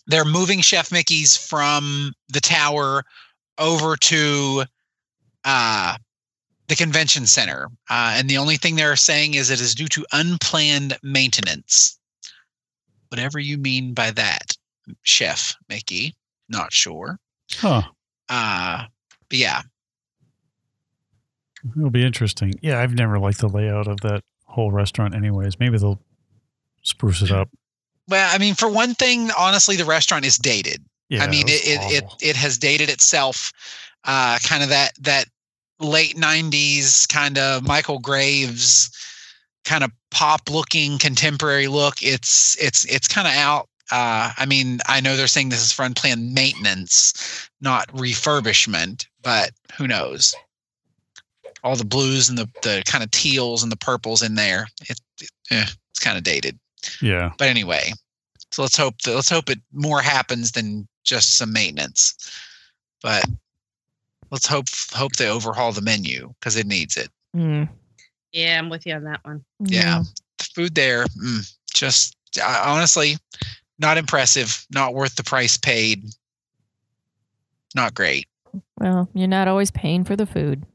[0.08, 3.04] they're moving Chef Mickey's from the tower
[3.62, 4.64] over to
[5.46, 5.96] uh,
[6.68, 7.68] the convention center.
[7.90, 11.98] Uh, and the only thing they're saying is it is due to unplanned maintenance.
[13.10, 14.58] Whatever you mean by that,
[15.04, 16.14] Chef Mickey,
[16.50, 17.18] not sure.
[17.54, 17.84] Huh.
[18.28, 18.84] Uh,
[19.30, 19.62] but yeah,
[21.78, 22.54] It'll be interesting.
[22.62, 25.14] Yeah, I've never liked the layout of that whole restaurant.
[25.14, 26.02] Anyways, maybe they'll
[26.82, 27.50] spruce it up.
[28.08, 30.84] well, I mean, for one thing, honestly, the restaurant is dated.
[31.12, 33.52] Yeah, I mean, it, it, it it has dated itself.
[34.06, 35.26] Uh, kind of that that
[35.80, 38.90] late '90s kind of Michael Graves
[39.66, 42.02] kind of pop looking contemporary look.
[42.02, 43.68] It's it's it's kind of out.
[43.92, 49.52] Uh, I mean, I know they're saying this is for unplanned maintenance, not refurbishment, but
[49.78, 50.34] who knows?
[51.62, 54.68] All the blues and the, the kind of teals and the purples in there.
[54.90, 56.58] It, it eh, it's kind of dated
[57.02, 57.32] yeah.
[57.38, 57.92] but anyway
[58.52, 62.16] so let's hope that let's hope it more happens than just some maintenance.
[63.02, 63.24] But
[64.30, 67.10] let's hope hope they overhaul the menu because it needs it.
[67.36, 67.70] Mm,
[68.32, 69.44] Yeah, I'm with you on that one.
[69.60, 70.04] Yeah.
[70.38, 73.18] the food there mm, just uh, honestly
[73.80, 76.04] not impressive not worth the price paid.
[77.74, 78.28] Not great.
[78.80, 80.66] Well, you're not always paying for the food,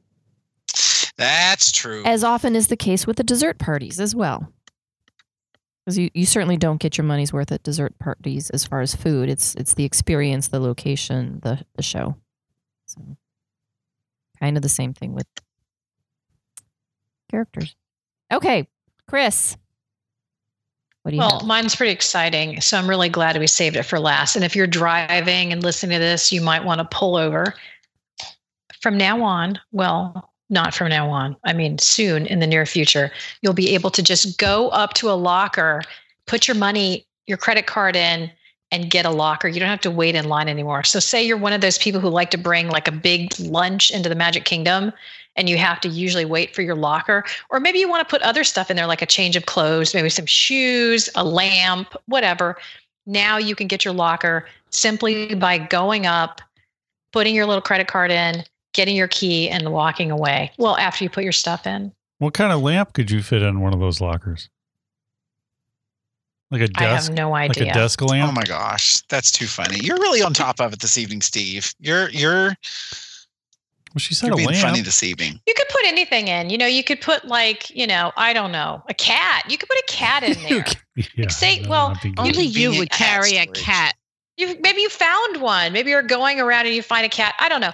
[1.17, 2.03] that's true.
[2.05, 4.53] As often is the case with the dessert parties as well.
[5.87, 8.97] Because you, you certainly don't get your money's worth at dessert parties as far as
[8.97, 9.29] food.
[9.29, 12.17] It's it's the experience, the location, the the show.
[12.87, 13.01] So,
[14.41, 15.29] kind of the same thing with
[17.31, 17.77] characters.
[18.33, 18.67] Okay,
[19.07, 19.57] Chris.
[21.03, 21.47] What do you Well, have?
[21.47, 22.61] mine's pretty exciting.
[22.61, 24.35] So I'm really glad we saved it for last.
[24.35, 27.55] And if you're driving and listening to this, you might want to pull over.
[28.81, 33.11] From now on, well, not from now on, I mean, soon in the near future,
[33.43, 35.83] you'll be able to just go up to a locker,
[36.27, 38.31] put your money, your credit card in,
[38.71, 39.49] and get a locker.
[39.49, 40.85] You don't have to wait in line anymore.
[40.85, 43.91] So, say you're one of those people who like to bring like a big lunch
[43.91, 44.93] into the Magic Kingdom
[45.37, 48.23] and you have to usually wait for your locker or maybe you want to put
[48.23, 52.57] other stuff in there like a change of clothes maybe some shoes a lamp whatever
[53.07, 56.41] now you can get your locker simply by going up
[57.13, 58.45] putting your little credit card in
[58.77, 62.53] getting your key and walking away well after you put your stuff in What kind
[62.53, 64.49] of lamp could you fit in one of those lockers?
[66.51, 67.49] Like a desk, I have no idea.
[67.49, 68.29] like idea a desk lamp.
[68.29, 71.75] oh my gosh that's too funny you're really on top of it this evening steve
[71.81, 72.55] you're you're
[73.95, 74.61] well, she said you're a being lamp.
[74.61, 77.85] funny this evening you could put anything in you know you could put like you
[77.87, 80.65] know i don't know a cat you could put a cat in there
[81.17, 82.15] yeah, say- that well, would be.
[82.17, 83.95] Only you would carry a cat.
[84.37, 85.73] You maybe you found one.
[85.73, 87.35] Maybe you're going around and you find a cat.
[87.39, 87.73] I don't know.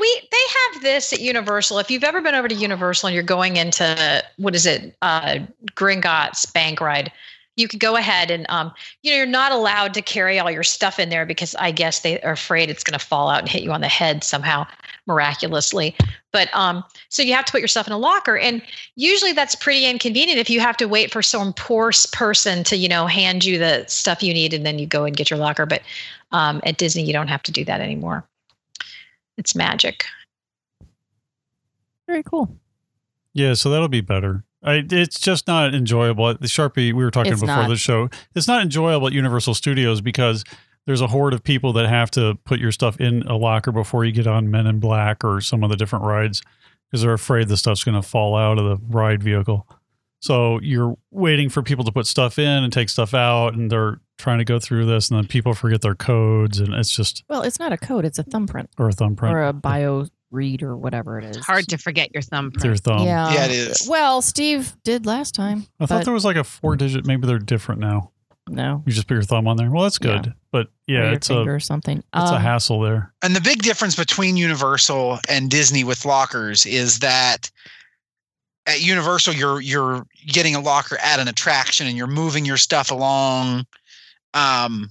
[0.00, 1.78] We they have this at universal.
[1.78, 5.38] If you've ever been over to universal and you're going into what is it uh
[5.74, 7.12] gringotts bank ride
[7.58, 10.62] you could go ahead and um you know you're not allowed to carry all your
[10.62, 13.48] stuff in there because i guess they are afraid it's going to fall out and
[13.48, 14.64] hit you on the head somehow
[15.08, 15.96] miraculously
[16.32, 18.62] but um so you have to put yourself in a locker and
[18.94, 22.88] usually that's pretty inconvenient if you have to wait for some poor person to you
[22.88, 25.66] know hand you the stuff you need and then you go and get your locker
[25.66, 25.82] but
[26.30, 28.24] um, at disney you don't have to do that anymore
[29.36, 30.04] it's magic
[32.06, 32.48] Very cool.
[33.34, 34.44] Yeah, so that'll be better.
[34.62, 36.26] I, it's just not enjoyable.
[36.34, 37.68] The Sharpie we were talking It's before not.
[37.68, 38.08] the show.
[38.34, 40.42] It's not enjoyable at Universal Studios because
[40.88, 44.06] there's a horde of people that have to put your stuff in a locker before
[44.06, 46.40] you get on Men in Black or some of the different rides
[46.90, 49.68] because they're afraid the stuff's going to fall out of the ride vehicle.
[50.20, 54.00] So you're waiting for people to put stuff in and take stuff out, and they're
[54.16, 57.42] trying to go through this, and then people forget their codes, and it's just Well,
[57.42, 59.34] it's not a code; it's a thumbprint or a thumbprint.
[59.34, 61.36] or a bio read or whatever it is.
[61.36, 63.06] It's hard to forget your It's Your thumb.
[63.06, 63.86] yeah, Yeah, it is.
[63.86, 65.66] Well, Steve did last time.
[65.78, 67.06] I thought there was like a four digit.
[67.06, 68.10] Maybe they're different now.
[68.48, 69.70] No, You just put your thumb on there.
[69.70, 70.20] Well, that's Yeah.
[70.22, 71.98] good, but yeah, your it's a or something.
[71.98, 73.12] it's a Um, hassle there.
[73.22, 77.50] And the big difference between Universal and Disney with lockers is that
[78.66, 82.90] at Universal you're you're getting a locker at an attraction and you're moving your stuff
[82.90, 83.66] along.
[84.34, 84.90] Um,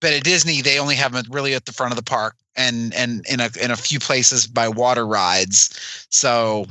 [0.00, 2.92] but at Disney they only have them really at the front of the park and
[2.94, 6.06] and in a in a few places by water rides.
[6.10, 6.66] So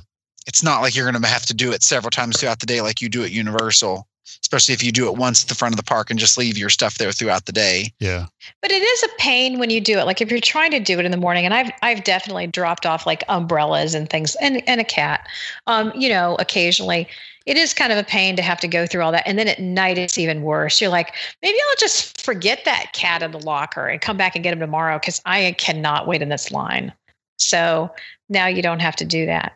[0.47, 2.81] it's not like you're going to have to do it several times throughout the day
[2.81, 4.07] like you do at Universal,
[4.41, 6.57] especially if you do it once at the front of the park and just leave
[6.57, 7.93] your stuff there throughout the day.
[7.99, 8.27] Yeah,
[8.61, 10.05] But it is a pain when you do it.
[10.05, 12.85] Like if you're trying to do it in the morning, and I've I've definitely dropped
[12.85, 15.27] off like umbrellas and things, and and a cat.
[15.67, 17.07] Um, you know, occasionally
[17.45, 19.47] it is kind of a pain to have to go through all that, and then
[19.47, 20.81] at night it's even worse.
[20.81, 24.43] You're like, maybe I'll just forget that cat in the locker and come back and
[24.43, 26.91] get him tomorrow because I cannot wait in this line.
[27.37, 27.93] So
[28.29, 29.53] now you don't have to do that.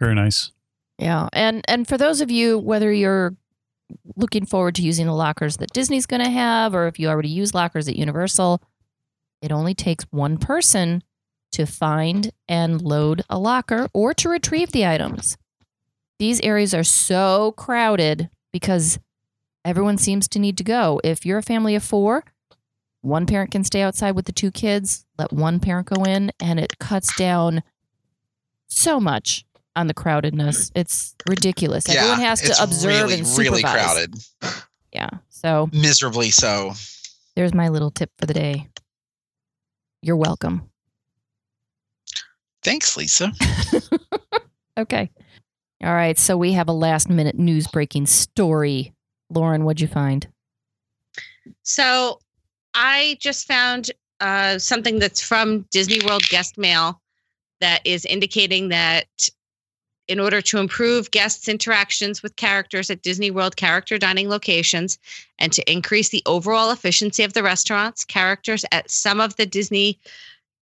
[0.00, 0.50] very nice.
[0.98, 3.36] Yeah, and and for those of you, whether you're
[4.16, 7.28] looking forward to using the lockers that Disney's going to have, or if you already
[7.28, 8.62] use lockers at Universal,
[9.42, 11.02] it only takes one person
[11.52, 15.36] to find and load a locker or to retrieve the items.
[16.18, 18.98] These areas are so crowded because
[19.64, 21.00] everyone seems to need to go.
[21.04, 22.24] If you're a family of four,
[23.02, 26.58] one parent can stay outside with the two kids, let one parent go in, and
[26.58, 27.62] it cuts down
[28.66, 29.44] so much
[29.76, 30.70] on the crowdedness.
[30.74, 31.88] It's ridiculous.
[31.88, 33.50] Everyone has to it's observe really, and supervise.
[33.50, 34.14] really crowded,
[34.92, 35.10] Yeah.
[35.30, 36.72] So miserably so.
[37.36, 38.68] there's my little tip for the day.
[40.02, 40.70] You're welcome.
[42.62, 43.32] Thanks, Lisa.
[44.76, 45.08] Okay.
[45.84, 46.18] All right.
[46.18, 48.92] So we have a last minute news breaking story.
[49.30, 50.26] Lauren, what'd you find?
[51.62, 52.18] So
[52.74, 57.00] I just found uh, something that's from Disney World guest mail
[57.60, 59.06] that is indicating that
[60.08, 64.98] in order to improve guests' interactions with characters at Disney World character dining locations
[65.38, 69.98] and to increase the overall efficiency of the restaurants, characters at some of the Disney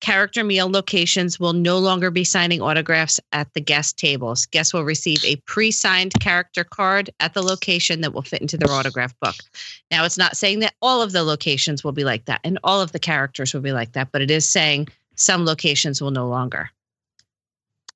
[0.02, 4.46] character meal locations will no longer be signing autographs at the guest tables.
[4.46, 8.58] Guests will receive a pre signed character card at the location that will fit into
[8.58, 9.36] their autograph book.
[9.90, 12.80] Now, it's not saying that all of the locations will be like that and all
[12.80, 16.26] of the characters will be like that, but it is saying some locations will no
[16.26, 16.70] longer.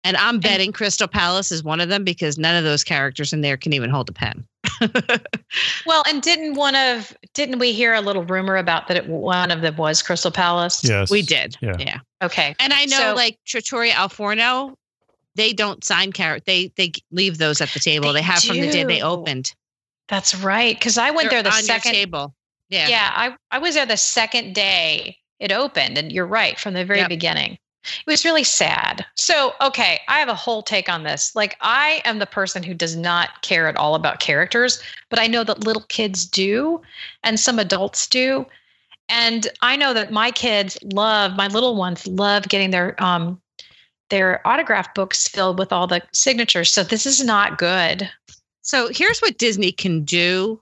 [0.07, 3.40] And I'm betting Crystal Palace is one of them because none of those characters in
[3.40, 4.47] there can even hold a pen.
[5.87, 9.51] Well, and didn't one of didn't we hear a little rumor about that it, one
[9.51, 10.83] of them was Crystal Palace?
[10.85, 11.57] Yes, we did.
[11.61, 11.77] Yeah.
[11.79, 11.99] yeah.
[12.23, 12.55] Okay.
[12.59, 14.77] And I know So- like Trattoria Al Forno,
[15.35, 16.42] they don't sign character.
[16.47, 18.12] They they leave those at the table.
[18.12, 19.55] They They, have from the day they opened.
[20.09, 20.77] That's right.
[20.77, 22.35] Because I went They're there the on second your table.
[22.69, 22.88] Yeah.
[22.88, 26.85] Yeah, I, I was there the second day it opened, and you're right from the
[26.85, 27.09] very Yep.
[27.09, 27.59] beginning.
[27.87, 29.05] It was really sad.
[29.14, 31.35] So, okay, I have a whole take on this.
[31.35, 35.27] Like, I am the person who does not care at all about characters, but I
[35.27, 36.81] know that little kids do,
[37.22, 38.46] and some adults do.
[39.09, 43.40] And I know that my kids love, my little ones love getting their um
[44.09, 46.72] their autograph books filled with all the signatures.
[46.72, 48.09] So this is not good.
[48.62, 50.61] So here's what Disney can do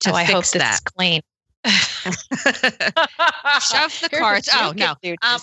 [0.00, 0.74] to So I hope that.
[0.74, 1.20] is clean.
[3.60, 4.48] Shove the cards.
[4.48, 4.94] you Oh no.
[5.22, 5.40] Um,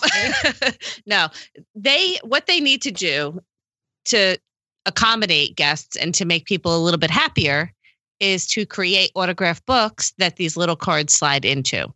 [1.06, 1.28] no,
[1.74, 3.40] they what they need to do
[4.06, 4.38] to
[4.86, 7.72] accommodate guests and to make people a little bit happier
[8.20, 11.92] is to create autograph books that these little cards slide into.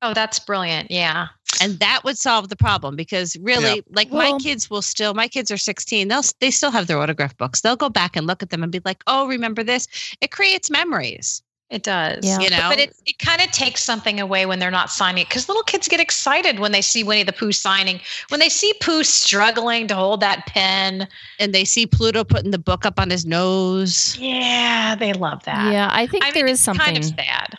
[0.00, 0.90] Oh, that's brilliant.
[0.92, 1.26] Yeah.
[1.60, 3.84] And that would solve the problem because really Yep.
[3.90, 6.98] like Well- my kids will still my kids are 16 they'll they still have their
[7.00, 7.60] autograph books.
[7.62, 9.88] They'll go back and look at them and be like, "Oh, remember this?"
[10.20, 11.42] It creates memories.
[11.70, 12.24] It does.
[12.24, 12.38] Yeah.
[12.40, 12.68] You know?
[12.70, 15.62] But it, it kind of takes something away when they're not signing it because little
[15.62, 18.00] kids get excited when they see Winnie the Pooh signing.
[18.30, 21.06] When they see Pooh struggling to hold that pen.
[21.38, 24.16] and they see Pluto putting the book up on his nose.
[24.18, 25.70] Yeah, they love that.
[25.70, 26.84] Yeah, I think I mean, there is it's something.
[26.86, 27.54] kind of sad.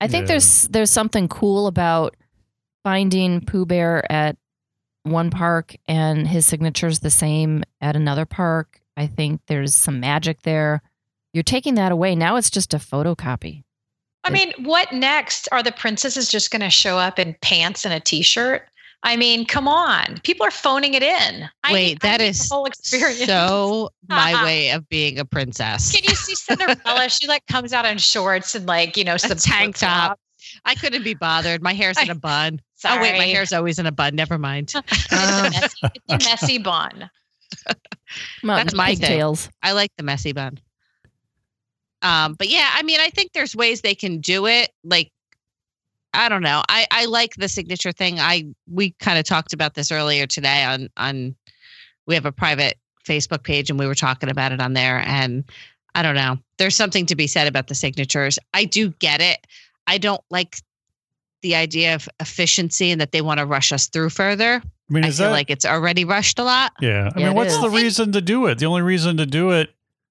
[0.00, 0.28] I think Yeah.
[0.28, 2.16] there's there's something cool about
[2.82, 4.36] finding Pooh Bear at
[5.02, 8.80] one park and his signature's the same at another park.
[8.96, 10.82] I think there's some magic there.
[11.34, 12.14] You're taking that away.
[12.14, 13.64] Now it's just a photocopy.
[14.22, 15.48] I mean, what next?
[15.52, 18.66] Are the princesses just going to show up in pants and a t-shirt?
[19.02, 20.20] I mean, come on.
[20.22, 21.48] People are phoning it in.
[21.62, 23.26] I Wait, need- I that need is the whole experience.
[23.26, 25.92] So my way of being a princess.
[25.92, 27.10] Can you see Cinderella?
[27.10, 30.18] she like comes out in shorts and like you know some tank top.
[30.64, 31.62] I couldn't be bothered.
[31.62, 32.60] My hair's in a bun.
[32.74, 32.96] Sorry.
[32.98, 34.14] Oh wait, my hair's always in a bun.
[34.14, 34.72] Never mind.
[34.88, 37.10] it's, a um, messy, it's a messy bun.
[38.42, 39.00] That's my thing.
[39.00, 39.48] pigtails.
[39.62, 40.60] I like the messy bun.
[42.04, 44.70] Um, but yeah, I mean, I think there's ways they can do it.
[44.84, 45.10] Like,
[46.12, 46.62] I don't know.
[46.68, 48.20] I I like the signature thing.
[48.20, 51.34] I we kind of talked about this earlier today on on.
[52.06, 55.02] We have a private Facebook page, and we were talking about it on there.
[55.06, 55.44] And
[55.94, 56.38] I don't know.
[56.58, 58.38] There's something to be said about the signatures.
[58.52, 59.46] I do get it.
[59.86, 60.58] I don't like
[61.42, 64.62] the idea of efficiency and that they want to rush us through further.
[64.62, 66.72] I mean, I feel that like it's already rushed a lot.
[66.80, 67.10] Yeah.
[67.14, 67.60] I Yeah, mean, what's is.
[67.60, 68.58] the reason to do it?
[68.58, 69.70] The only reason to do it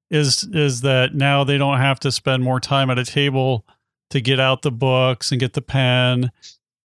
[0.09, 3.65] is is that now they don't have to spend more time at a table
[4.11, 6.31] to get out the books and get the pen.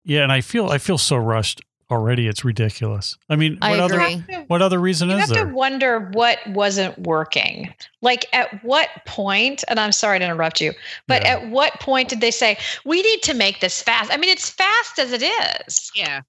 [0.05, 2.27] Yeah, and I feel I feel so rushed already.
[2.27, 3.17] It's ridiculous.
[3.31, 4.25] I mean, I what agree.
[4.31, 5.45] other what other reason You is have there?
[5.47, 7.73] to wonder what wasn't working.
[8.03, 10.73] Like at what point, and I'm sorry to interrupt you,
[11.07, 11.33] but Yeah.
[11.37, 14.13] at what point did they say, we need to make this fast?
[14.13, 15.91] I mean, it's fast as it is.
[15.95, 16.21] Yeah.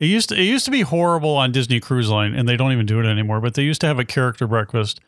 [0.00, 2.72] It used to it used to be horrible on Disney Cruise Line, and they don't
[2.72, 3.40] even do it anymore.
[3.40, 5.00] But they used to have a character breakfast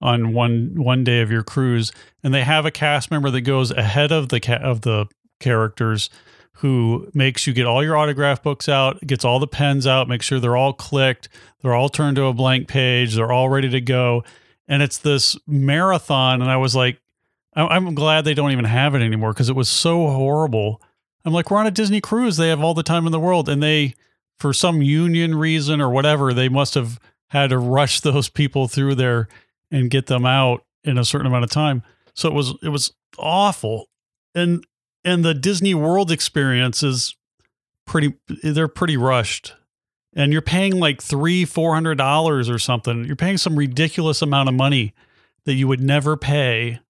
[0.00, 3.70] on one one day of your cruise, and they have a cast member that goes
[3.70, 5.06] ahead of the ca- of the
[5.38, 6.10] characters,
[6.54, 10.22] who makes you get all your autograph books out, gets all the pens out, make
[10.22, 11.28] sure they're all clicked,
[11.62, 14.24] they're all turned to a blank page, they're all ready to go,
[14.68, 16.42] and it's this marathon.
[16.42, 17.00] And I was like,
[17.54, 20.80] I'm glad they don't even have it anymore because it was so horrible.
[21.24, 22.36] I'm like, we're on a Disney cruise.
[22.36, 23.48] They have all the time in the world.
[23.48, 23.94] And they,
[24.38, 28.94] for some union reason or whatever, they must have had to rush those people through
[28.94, 29.28] there
[29.70, 31.82] and get them out in a certain amount of time.
[32.14, 33.88] So it was, it was awful.
[34.34, 34.64] And,
[35.04, 37.16] and the Disney World experience is
[37.86, 39.54] pretty, they're pretty rushed.
[40.14, 43.04] And you're paying like three, four hundred dollars or something.
[43.04, 44.92] You're paying some ridiculous amount of money
[45.44, 46.80] that you would never pay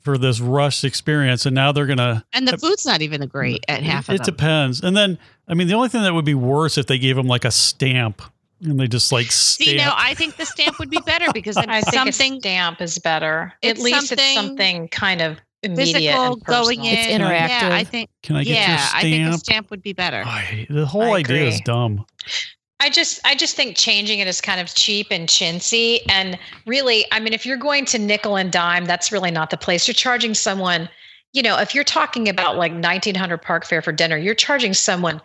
[0.00, 1.44] for this rushed experience.
[1.44, 4.14] And now they're gonna And the food's not even great at half it.
[4.14, 4.80] It depends.
[4.80, 7.26] And then, I mean, the only thing that would be worse if they gave them
[7.26, 8.22] like a stamp
[8.62, 9.68] and they just like stamp.
[9.68, 12.80] See, no, I think the stamp would be better because I think something a stamp
[12.80, 13.52] is better.
[13.62, 16.94] At least something it's something kind of immediate physical and going in.
[16.94, 17.70] It's Yeah.
[17.72, 18.10] I think.
[18.22, 19.44] Can I get yeah, your I think a stamp?
[19.44, 20.22] stamp would be better.
[20.24, 22.04] I the whole I idea is dumb.
[22.80, 26.00] I just I just think changing it is kind of cheap and chintzy.
[26.08, 29.56] And really, I mean, if you're going to nickel and dime, that's really not the
[29.56, 29.86] place.
[29.88, 30.88] You're charging someone,
[31.32, 35.20] you know, if you're talking about like 1900 park fare for dinner, you're charging someone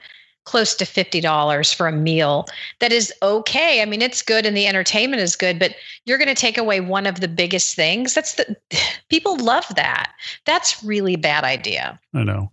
[0.50, 2.48] close to $50 for a meal
[2.80, 3.84] that is okay.
[3.84, 6.82] I mean, it's good and the entertainment is good, but you're going to take away
[6.82, 8.16] one of the biggest things.
[8.16, 8.58] That's the
[9.10, 10.12] people love that.
[10.46, 12.00] That's really bad idea.
[12.16, 12.50] I know.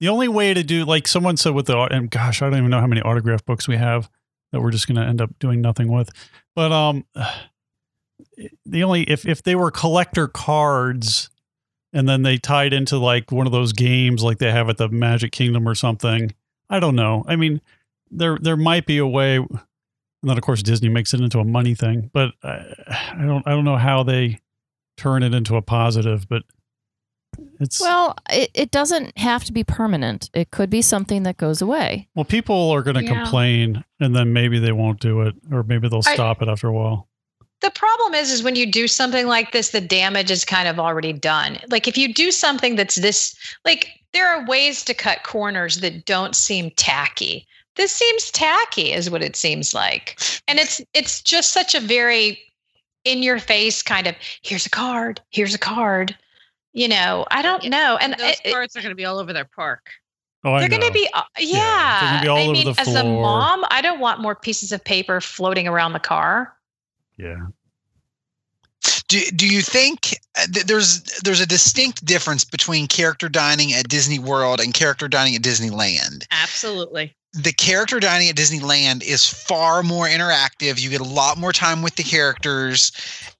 [0.00, 2.70] The only way to do, like someone said with the, and gosh, I don't even
[2.70, 4.10] know how many autograph books we have
[4.52, 6.10] that we're just going to end up doing nothing with.
[6.54, 7.06] But um,
[8.66, 11.30] the only if if they were collector cards,
[11.92, 14.88] and then they tied into like one of those games like they have at the
[14.88, 16.32] Magic Kingdom or something.
[16.70, 17.24] I don't know.
[17.26, 17.60] I mean,
[18.10, 19.36] there there might be a way.
[19.36, 22.74] And then of course Disney makes it into a money thing, but I,
[23.12, 24.40] I don't I don't know how they
[24.96, 26.28] turn it into a positive.
[26.28, 26.42] But
[27.60, 30.28] it's Well, it, it doesn't have to be permanent.
[30.34, 32.08] It could be something that goes away.
[32.14, 33.22] Well, people are going to Yeah.
[33.22, 36.66] complain, and then maybe they won't do it, or maybe they'll I- stop it after
[36.68, 37.07] a while.
[37.60, 40.78] The problem is, is when you do something like this, the damage is kind of
[40.78, 41.58] already done.
[41.70, 46.04] Like if you do something that's this, like there are ways to cut corners that
[46.04, 47.46] don't seem tacky.
[47.74, 52.40] This seems tacky, is what it seems like, and it's it's just such a very
[53.04, 54.14] in your face kind of.
[54.42, 55.20] Here's a card.
[55.30, 56.16] Here's a card.
[56.72, 59.18] You know, I don't know, and those it- it- cards are going to be all
[59.18, 59.90] over their park.
[60.44, 61.98] Oh, they're going to be, uh, yeah.
[62.00, 64.36] they're gonna be all I over mean, the as a mom, I don't want more
[64.36, 66.54] pieces of paper floating around the car.
[67.18, 67.46] Yeah.
[69.08, 73.88] Do, do you think uh, th- there's there's a distinct difference between character dining at
[73.88, 76.24] Disney World and character dining at Disneyland?
[76.30, 77.14] Absolutely.
[77.32, 80.80] The character dining at Disneyland is far more interactive.
[80.80, 82.92] You get a lot more time with the characters,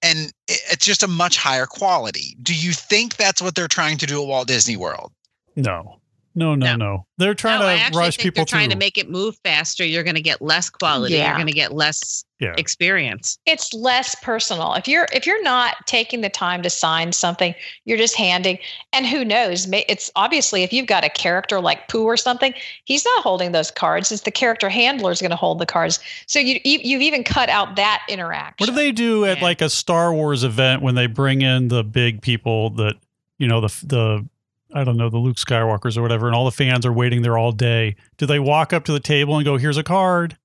[0.03, 2.37] and it's just a much higher quality.
[2.43, 5.13] Do you think that's what they're trying to do at Walt Disney World?
[5.57, 6.01] No,
[6.35, 6.77] no, no, No.
[6.77, 7.07] no.
[7.19, 8.75] They're trying no, I to actually rush think people they're trying through.
[8.75, 9.85] to make it move faster.
[9.85, 11.15] You're going to get less quality.
[11.15, 11.29] Yeah.
[11.29, 12.55] You're going to get less yeah.
[12.57, 13.39] experience.
[13.47, 17.55] it's less personal if you're if you're not taking the time to sign something
[17.85, 18.59] you're just handing
[18.93, 22.53] and who knows it's obviously if you've got a character like pooh or something
[22.85, 25.99] he's not holding those cards it's the character handler is going to hold the cards
[26.27, 29.45] so you, you you've even cut out that interaction What do they do at Yeah.
[29.45, 32.95] like a Star Wars event when they bring in the big people that
[33.39, 34.29] you know the the
[34.75, 37.39] I don't know the Luke Skywalkers or whatever, and all the fans are waiting there
[37.39, 37.97] all day?
[38.19, 40.37] Do they walk up to the table and go, "Here's a card"?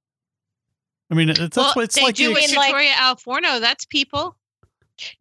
[1.13, 2.15] I mean, it's, that's well, what it's they like.
[2.15, 3.59] do the with ex- in, like- Victoria Alforno.
[3.61, 4.35] That's people.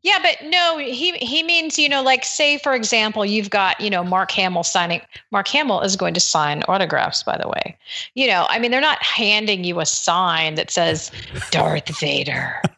[0.03, 3.89] Yeah, but no, he he means, you know, like say for example, you've got, you
[3.89, 7.77] know, Mark Hamill signing Mark Hamill is going to sign autographs, by the way.
[8.15, 11.11] You know, I mean, they're not handing you a sign that says
[11.51, 12.61] Darth Vader.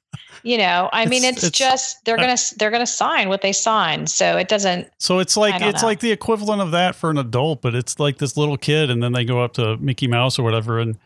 [0.46, 3.52] You know, I mean, It's- it's, it's- just they're gonna they're gonna sign what they
[3.52, 4.90] sign, so it doesn't.
[4.98, 5.88] So it's like it's know.
[5.88, 9.02] like the equivalent of that for an adult, but it's like this little kid, and
[9.02, 10.98] then they go up to Mickey Mouse or whatever, and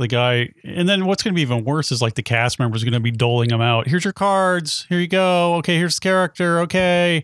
[0.00, 2.82] the guy, and then what's going to be even worse is like the cast members
[2.82, 3.86] are going to be doling them out.
[3.86, 4.86] Here's your cards.
[4.88, 5.54] Here you go.
[5.56, 6.60] Okay, here's the character.
[6.60, 7.22] Okay,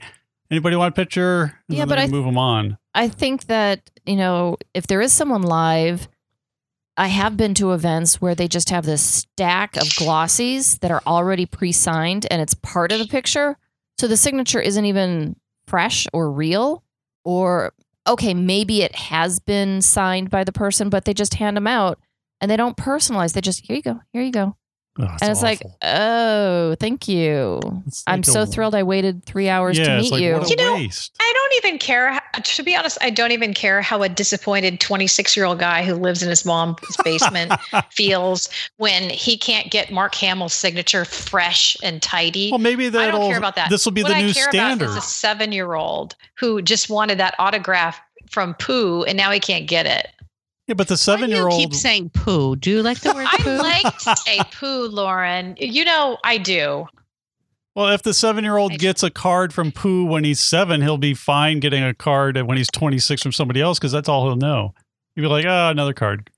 [0.51, 1.59] anybody want a picture?
[1.69, 2.79] And Yeah, but I- move them on.
[2.95, 6.09] I think that, you know, if there is someone live,
[6.97, 11.03] I have been to events where they just have this stack of glossies that are
[11.07, 13.59] already pre signed and it's part of the picture.
[13.99, 15.37] So the signature isn't even
[15.69, 16.85] fresh or real.
[17.23, 17.75] Or,
[18.07, 21.99] okay, maybe it has been signed by the person, but they just hand them out
[22.41, 23.33] and they don't personalize.
[23.33, 24.57] They just, here you go, here you go.
[24.99, 27.61] Oh, and it's like, oh, thank you.
[27.87, 30.41] It's I'm like so a- thrilled I waited three hours yeah, to meet like, you.
[30.47, 31.15] You know, waste.
[31.21, 32.13] I don't even care.
[32.13, 35.83] how- To be honest, I don't even care how a disappointed 26 year old guy
[35.83, 37.53] who lives in his mom's basement
[37.91, 42.51] feels when he can't get Mark Hamill's signature fresh and tidy.
[42.51, 43.21] Well, maybe I that'll.
[43.21, 43.69] don't care about that.
[43.69, 44.87] This will be what the I new care standard.
[44.87, 49.31] about is a seven year old who just wanted that autograph from Pooh and now
[49.31, 50.09] he can't get it.
[50.67, 51.61] Yeah, but the seven year you old.
[51.61, 52.57] keep saying poo.
[52.57, 53.57] Do you like the word I poo?
[53.59, 55.57] like to say Pooh, Lauren.
[55.59, 56.87] You know, I do.
[57.75, 60.81] Well, if the seven year old I- gets a card from Pooh when he's seven,
[60.83, 64.25] he'll be fine getting a card when he's 26 from somebody else because that's all
[64.27, 64.73] he'll know.
[65.15, 66.31] He'll be like, oh, another card.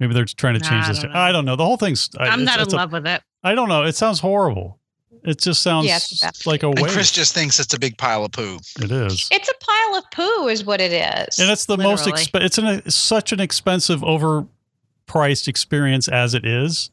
[0.00, 1.02] Maybe they're trying to Nah, change I this.
[1.02, 1.12] don't.
[1.12, 1.56] I don't know.
[1.56, 2.08] The whole thing's.
[2.18, 3.22] I- I'm it's- not in it's a- love with it.
[3.42, 3.84] I don't know.
[3.84, 4.80] It sounds horrible.
[5.24, 5.98] It just sounds Yeah,
[6.44, 6.94] like a And waste.
[6.94, 8.58] Chris just thinks it's a big pile of poo.
[8.80, 9.28] it is.
[9.32, 11.38] It's a pile of poo, is what it is.
[11.38, 12.24] And it's the most Literally.
[12.24, 16.90] exp- it's an, such an expensive, overpriced experience as it is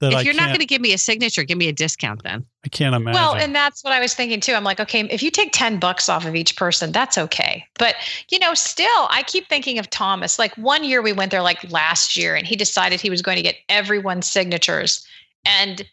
[0.00, 0.48] that If I you're can't.
[0.48, 2.44] going to give me a signature, give me a discount then.
[2.64, 3.20] I can't imagine.
[3.20, 4.52] Well, and that's what I was thinking too.
[4.54, 7.64] I'm like, okay, if you take 10 bucks off of each person, that's okay.
[7.78, 7.94] But,
[8.30, 10.38] you know, still, I keep thinking of Thomas.
[10.38, 13.36] Like one year we went there, like last year, and he decided he was going
[13.36, 15.06] to get everyone's signatures.
[15.46, 15.84] And,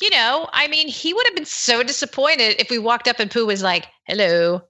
[0.00, 3.30] you know, I mean, he would have been so disappointed if we walked up and
[3.30, 4.62] Pooh was like, hello.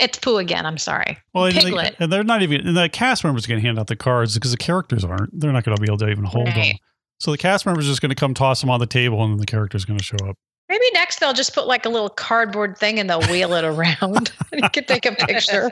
[0.00, 0.66] It's Pooh again.
[0.66, 1.16] I'm sorry.
[1.32, 3.86] Well, and, they, and they're not even, and the cast members going to hand out
[3.86, 5.38] the cards because the characters aren't.
[5.38, 6.74] They're not going to be able to even hold them.
[7.18, 9.32] So the cast members are just going to come toss them on the table, and
[9.32, 10.36] then the character's going to show up.
[10.68, 14.32] Maybe next they'll just put like a little cardboard thing and they'll wheel it around
[14.52, 15.68] and you can take a picture.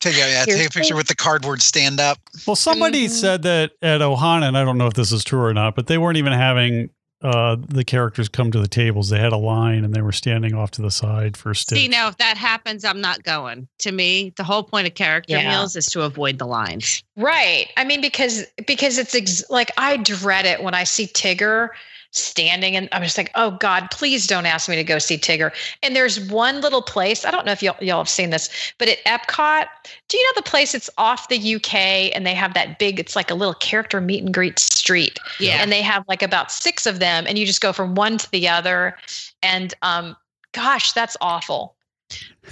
[0.00, 0.98] Take a, yeah, Here's take a picture Pooh.
[0.98, 2.18] with the cardboard stand up.
[2.46, 3.10] Well, somebody Mhm.
[3.10, 5.86] said that at Ohana, and I don't know if this is true or not, but
[5.86, 6.88] they weren't even having
[7.26, 9.08] uh, the characters come to the tables.
[9.10, 11.78] They had a line, and they were standing off to the side for Stitch.
[11.78, 13.66] See, now if that happens, I'm not going.
[13.78, 15.50] To me, the whole point of character Yeah.
[15.50, 17.02] meals is to avoid the lines.
[17.16, 17.68] Right.
[17.76, 21.70] I mean, because because it's ex- like I dread it when I see Tigger
[22.16, 25.52] standing and I'm just like, oh God, please don't ask me to go see Tigger.
[25.82, 28.48] And there's one little place, I don't know if y'all, y'all have seen this,
[28.78, 29.66] but at Epcot,
[30.08, 31.74] do you know the place it's off the UK
[32.14, 35.18] and they have that big, it's like a little character meet and greet street.
[35.38, 35.58] Yeah.
[35.60, 38.30] And they have like about six of them and you just go from one to
[38.30, 38.96] the other.
[39.42, 40.16] And um,
[40.52, 41.75] gosh, that's awful.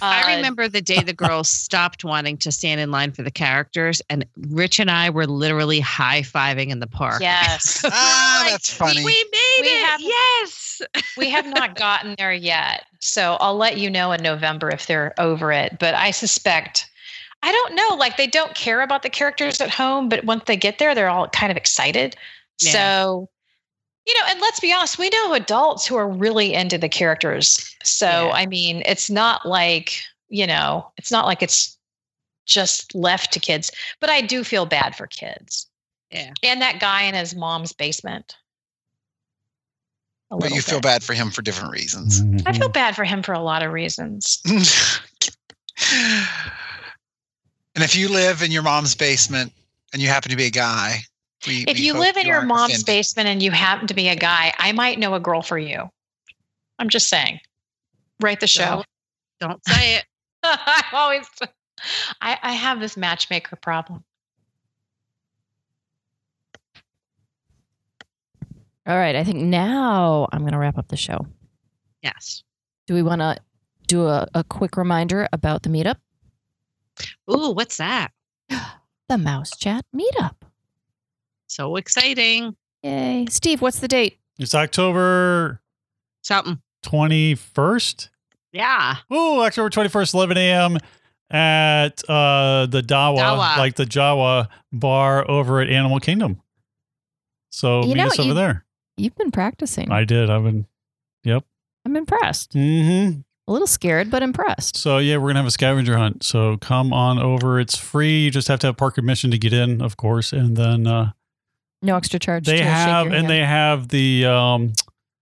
[0.03, 3.31] I Uh, remember the day the girls stopped wanting to stand in line for the
[3.31, 7.21] characters, and Rich and I were literally high fiving in the park.
[7.23, 7.85] Yes.
[7.93, 9.05] Ah, Like, that's funny.
[9.05, 9.85] We made We it.
[9.87, 10.83] have- yes.
[11.17, 12.85] we have not gotten there yet.
[13.01, 15.79] So I'll let you know in November if they're over it.
[15.79, 16.91] But I suspect,
[17.45, 20.57] I don't know, like they don't care about the characters at home, but once they
[20.57, 22.17] get there, they're all kind of excited.
[22.61, 22.73] Yeah.
[22.73, 23.29] So,
[24.07, 27.75] you know, and let's be honest, we know adults who are really into the characters.
[27.83, 28.31] So, Yeah.
[28.35, 29.95] I mean, it's not like,
[30.29, 31.79] you know, it's not like it's
[32.47, 35.67] just left to kids, but I do feel bad for kids.
[36.11, 36.33] Yeah.
[36.43, 38.37] And that guy in his mom's basement.
[40.31, 42.21] But little you feel bad for him for different reasons.
[42.21, 42.59] I Mhm.
[42.59, 44.41] feel bad for him for a lot of reasons.
[47.75, 49.53] and if you live in your mom's basement
[49.93, 51.05] and you happen to be a guy,
[51.47, 52.87] we, if we you live in your mom's offended.
[52.87, 55.91] basement and you happen to be a guy, I might know a girl for you.
[56.79, 57.41] I'm just saying.
[58.21, 58.85] Write the show.
[59.41, 60.05] Don't, don't say it.
[60.43, 61.27] I always
[62.21, 64.05] I, I have this matchmaker problem.
[68.87, 69.17] All right.
[69.17, 71.27] I think now I'm going to wrap up the show.
[72.03, 72.43] Yes.
[72.87, 73.37] Do we want to
[73.87, 75.97] do a, a quick reminder about the meetup?
[77.31, 78.13] Ooh, what's that?
[79.07, 80.37] The Mouse Chat meetup.
[81.55, 82.57] So exciting.
[82.83, 83.27] Yay.
[83.31, 84.19] Steve, what's the date?
[84.41, 85.61] It's October
[86.25, 86.61] Something.
[86.85, 88.09] 21st.
[88.53, 88.97] Yeah.
[89.09, 90.79] Oh, October 21st, 11 a.m.
[91.31, 93.57] at uh, the Dawa, Dawa.
[93.57, 96.43] like the Jawa bar over at Animal Kingdom.
[97.53, 98.65] So You meet know, us over you- there.
[98.97, 99.93] You've been practicing.
[99.93, 100.31] I did.
[100.31, 100.67] I've been
[101.23, 101.45] Yep.
[101.87, 102.55] I'm impressed.
[102.55, 103.21] Mm-hmm.
[103.47, 104.77] A little scared, but impressed.
[104.77, 106.25] So yeah, we're gonna have a scavenger hunt.
[106.25, 107.61] So come on over.
[107.61, 108.25] It's free.
[108.25, 110.33] You just have to have park admission to get in, of course.
[110.33, 111.13] And then uh,
[111.85, 112.47] No extra charge.
[112.47, 113.31] they to have and hand.
[113.31, 114.73] they have the um,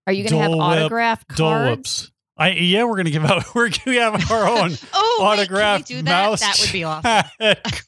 [0.06, 1.64] Are you going to have autographed Dole?
[1.70, 2.10] Whips.
[2.36, 3.44] I yeah, we're gonna give out.
[3.54, 6.04] We're gonna have our own Oh, we autographed that?
[6.04, 7.22] mouse That would be awesome.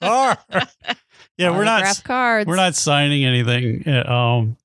[0.00, 0.68] card.
[1.38, 2.46] yeah, we're not cards.
[2.46, 3.88] we're not signing anything.
[3.88, 4.56] Uh, Um,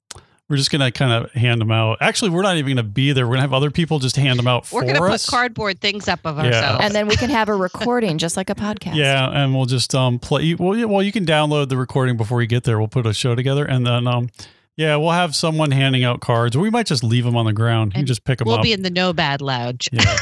[0.50, 2.00] we're just gonna kind of hand them out.
[2.02, 3.26] Actually, we're not even gonna be there.
[3.28, 6.08] We're gonna have other people just hand them out We're for gonna put cardboard things
[6.08, 6.46] up of Yeah.
[6.46, 6.84] ourselves.
[6.86, 8.96] And then we can have a recording, just like a podcast.
[8.96, 10.56] Yeah, and we'll just um play.
[10.56, 12.80] Well, yeah, well, you can download the recording before you get there.
[12.80, 14.30] We'll put a show together, and then um,
[14.76, 17.54] yeah, we'll have someone handing out cards, or we might just leave them on the
[17.54, 17.94] ground.
[17.94, 18.54] You And just pick them up.
[18.54, 19.88] we'll be in the Nomad lounge.
[19.92, 20.16] yeah.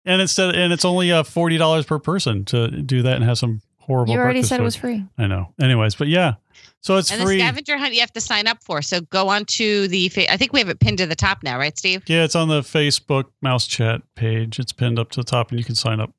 [0.05, 3.37] and it's and it's only uh forty dollars per person to do that and have
[3.37, 4.13] some horrible.
[4.13, 5.03] You already breakfast said it was free.
[5.17, 5.53] I know.
[5.59, 6.35] Anyways, but yeah,
[6.81, 7.35] so it's and free.
[7.37, 8.81] the scavenger hunt you have to sign up for.
[8.81, 10.09] So go on to the.
[10.09, 12.03] Fa- I think we have it pinned to the top now, right, Steve?
[12.07, 14.59] yeah, it's on the Facebook Mouse Chat page.
[14.59, 16.11] It's pinned up to the top, and you can sign up,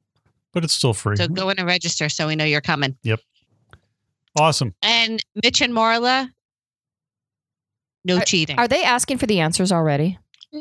[0.52, 1.16] but it's still free.
[1.16, 2.96] So go in and register so we know you're coming.
[3.02, 3.20] Yep.
[4.38, 4.74] Awesome.
[4.82, 6.28] And Mitch and Marla,
[8.04, 8.58] no cheating.
[8.58, 10.18] Are they asking for the answers already?
[10.52, 10.61] No,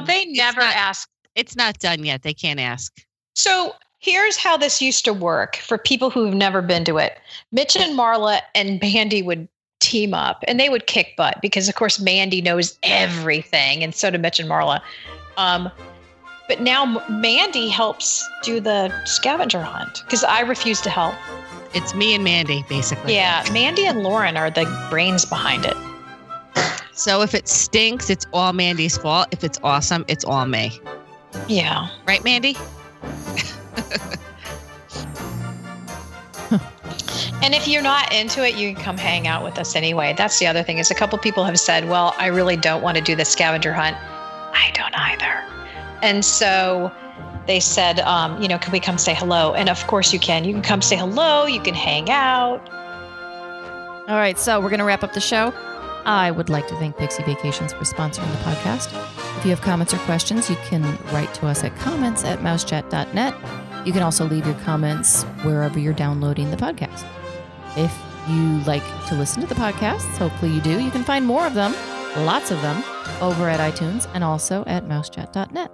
[0.06, 1.08] they never not- ask.
[1.34, 2.22] it's not done yet.
[2.22, 2.92] They can't ask.
[3.34, 7.18] So here's how this used to work for people who've never been to it.
[7.52, 9.48] Mitch and Marla and Mandy would
[9.80, 14.10] team up and they would kick butt because of course Mandy knows everything and so
[14.10, 14.80] do Mitch and Marla.
[15.36, 15.70] Um,
[16.48, 21.14] but now Mandy helps do the scavenger hunt because I refuse to help.
[21.74, 23.14] It's me and Mandy, basically.
[23.14, 25.76] Yeah, Mandy and Lauren are the brains behind it.
[26.94, 29.28] So if it stinks, it's all Mandy's fault.
[29.30, 30.80] If it's awesome, it's all me.
[31.46, 31.88] Yeah.
[32.06, 32.56] Right, Mandy?
[37.40, 40.14] And if you're not into it, you can come hang out with us anyway.
[40.16, 42.98] That's the other thing is a couple people have said, "Well, I really don't want
[42.98, 43.96] to do the scavenger hunt."
[44.52, 45.44] I don't either.
[46.02, 46.92] And so
[47.46, 49.54] they said, um, you know, can we come say hello?
[49.54, 50.44] And of course you can.
[50.44, 51.46] You can come say hello.
[51.46, 52.68] You can hang out.
[54.08, 55.52] All right, so we're going to wrap up the show.
[56.04, 58.88] I would like to thank Pixie Vacations for sponsoring the podcast.
[59.38, 63.34] If you have comments or questions, you can write to us at comments at mousechat.net.
[63.84, 67.06] You can also leave your comments wherever you're downloading the podcast.
[67.76, 67.94] If
[68.28, 71.54] you like to listen to the podcasts, hopefully you do, you can find more of
[71.54, 71.74] them,
[72.24, 72.82] lots of them,
[73.20, 75.70] over at iTunes and also at mousechat.net.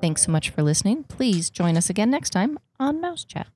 [0.00, 1.04] Thanks so much for listening.
[1.04, 3.53] Please join us again next time on Mouse Chat.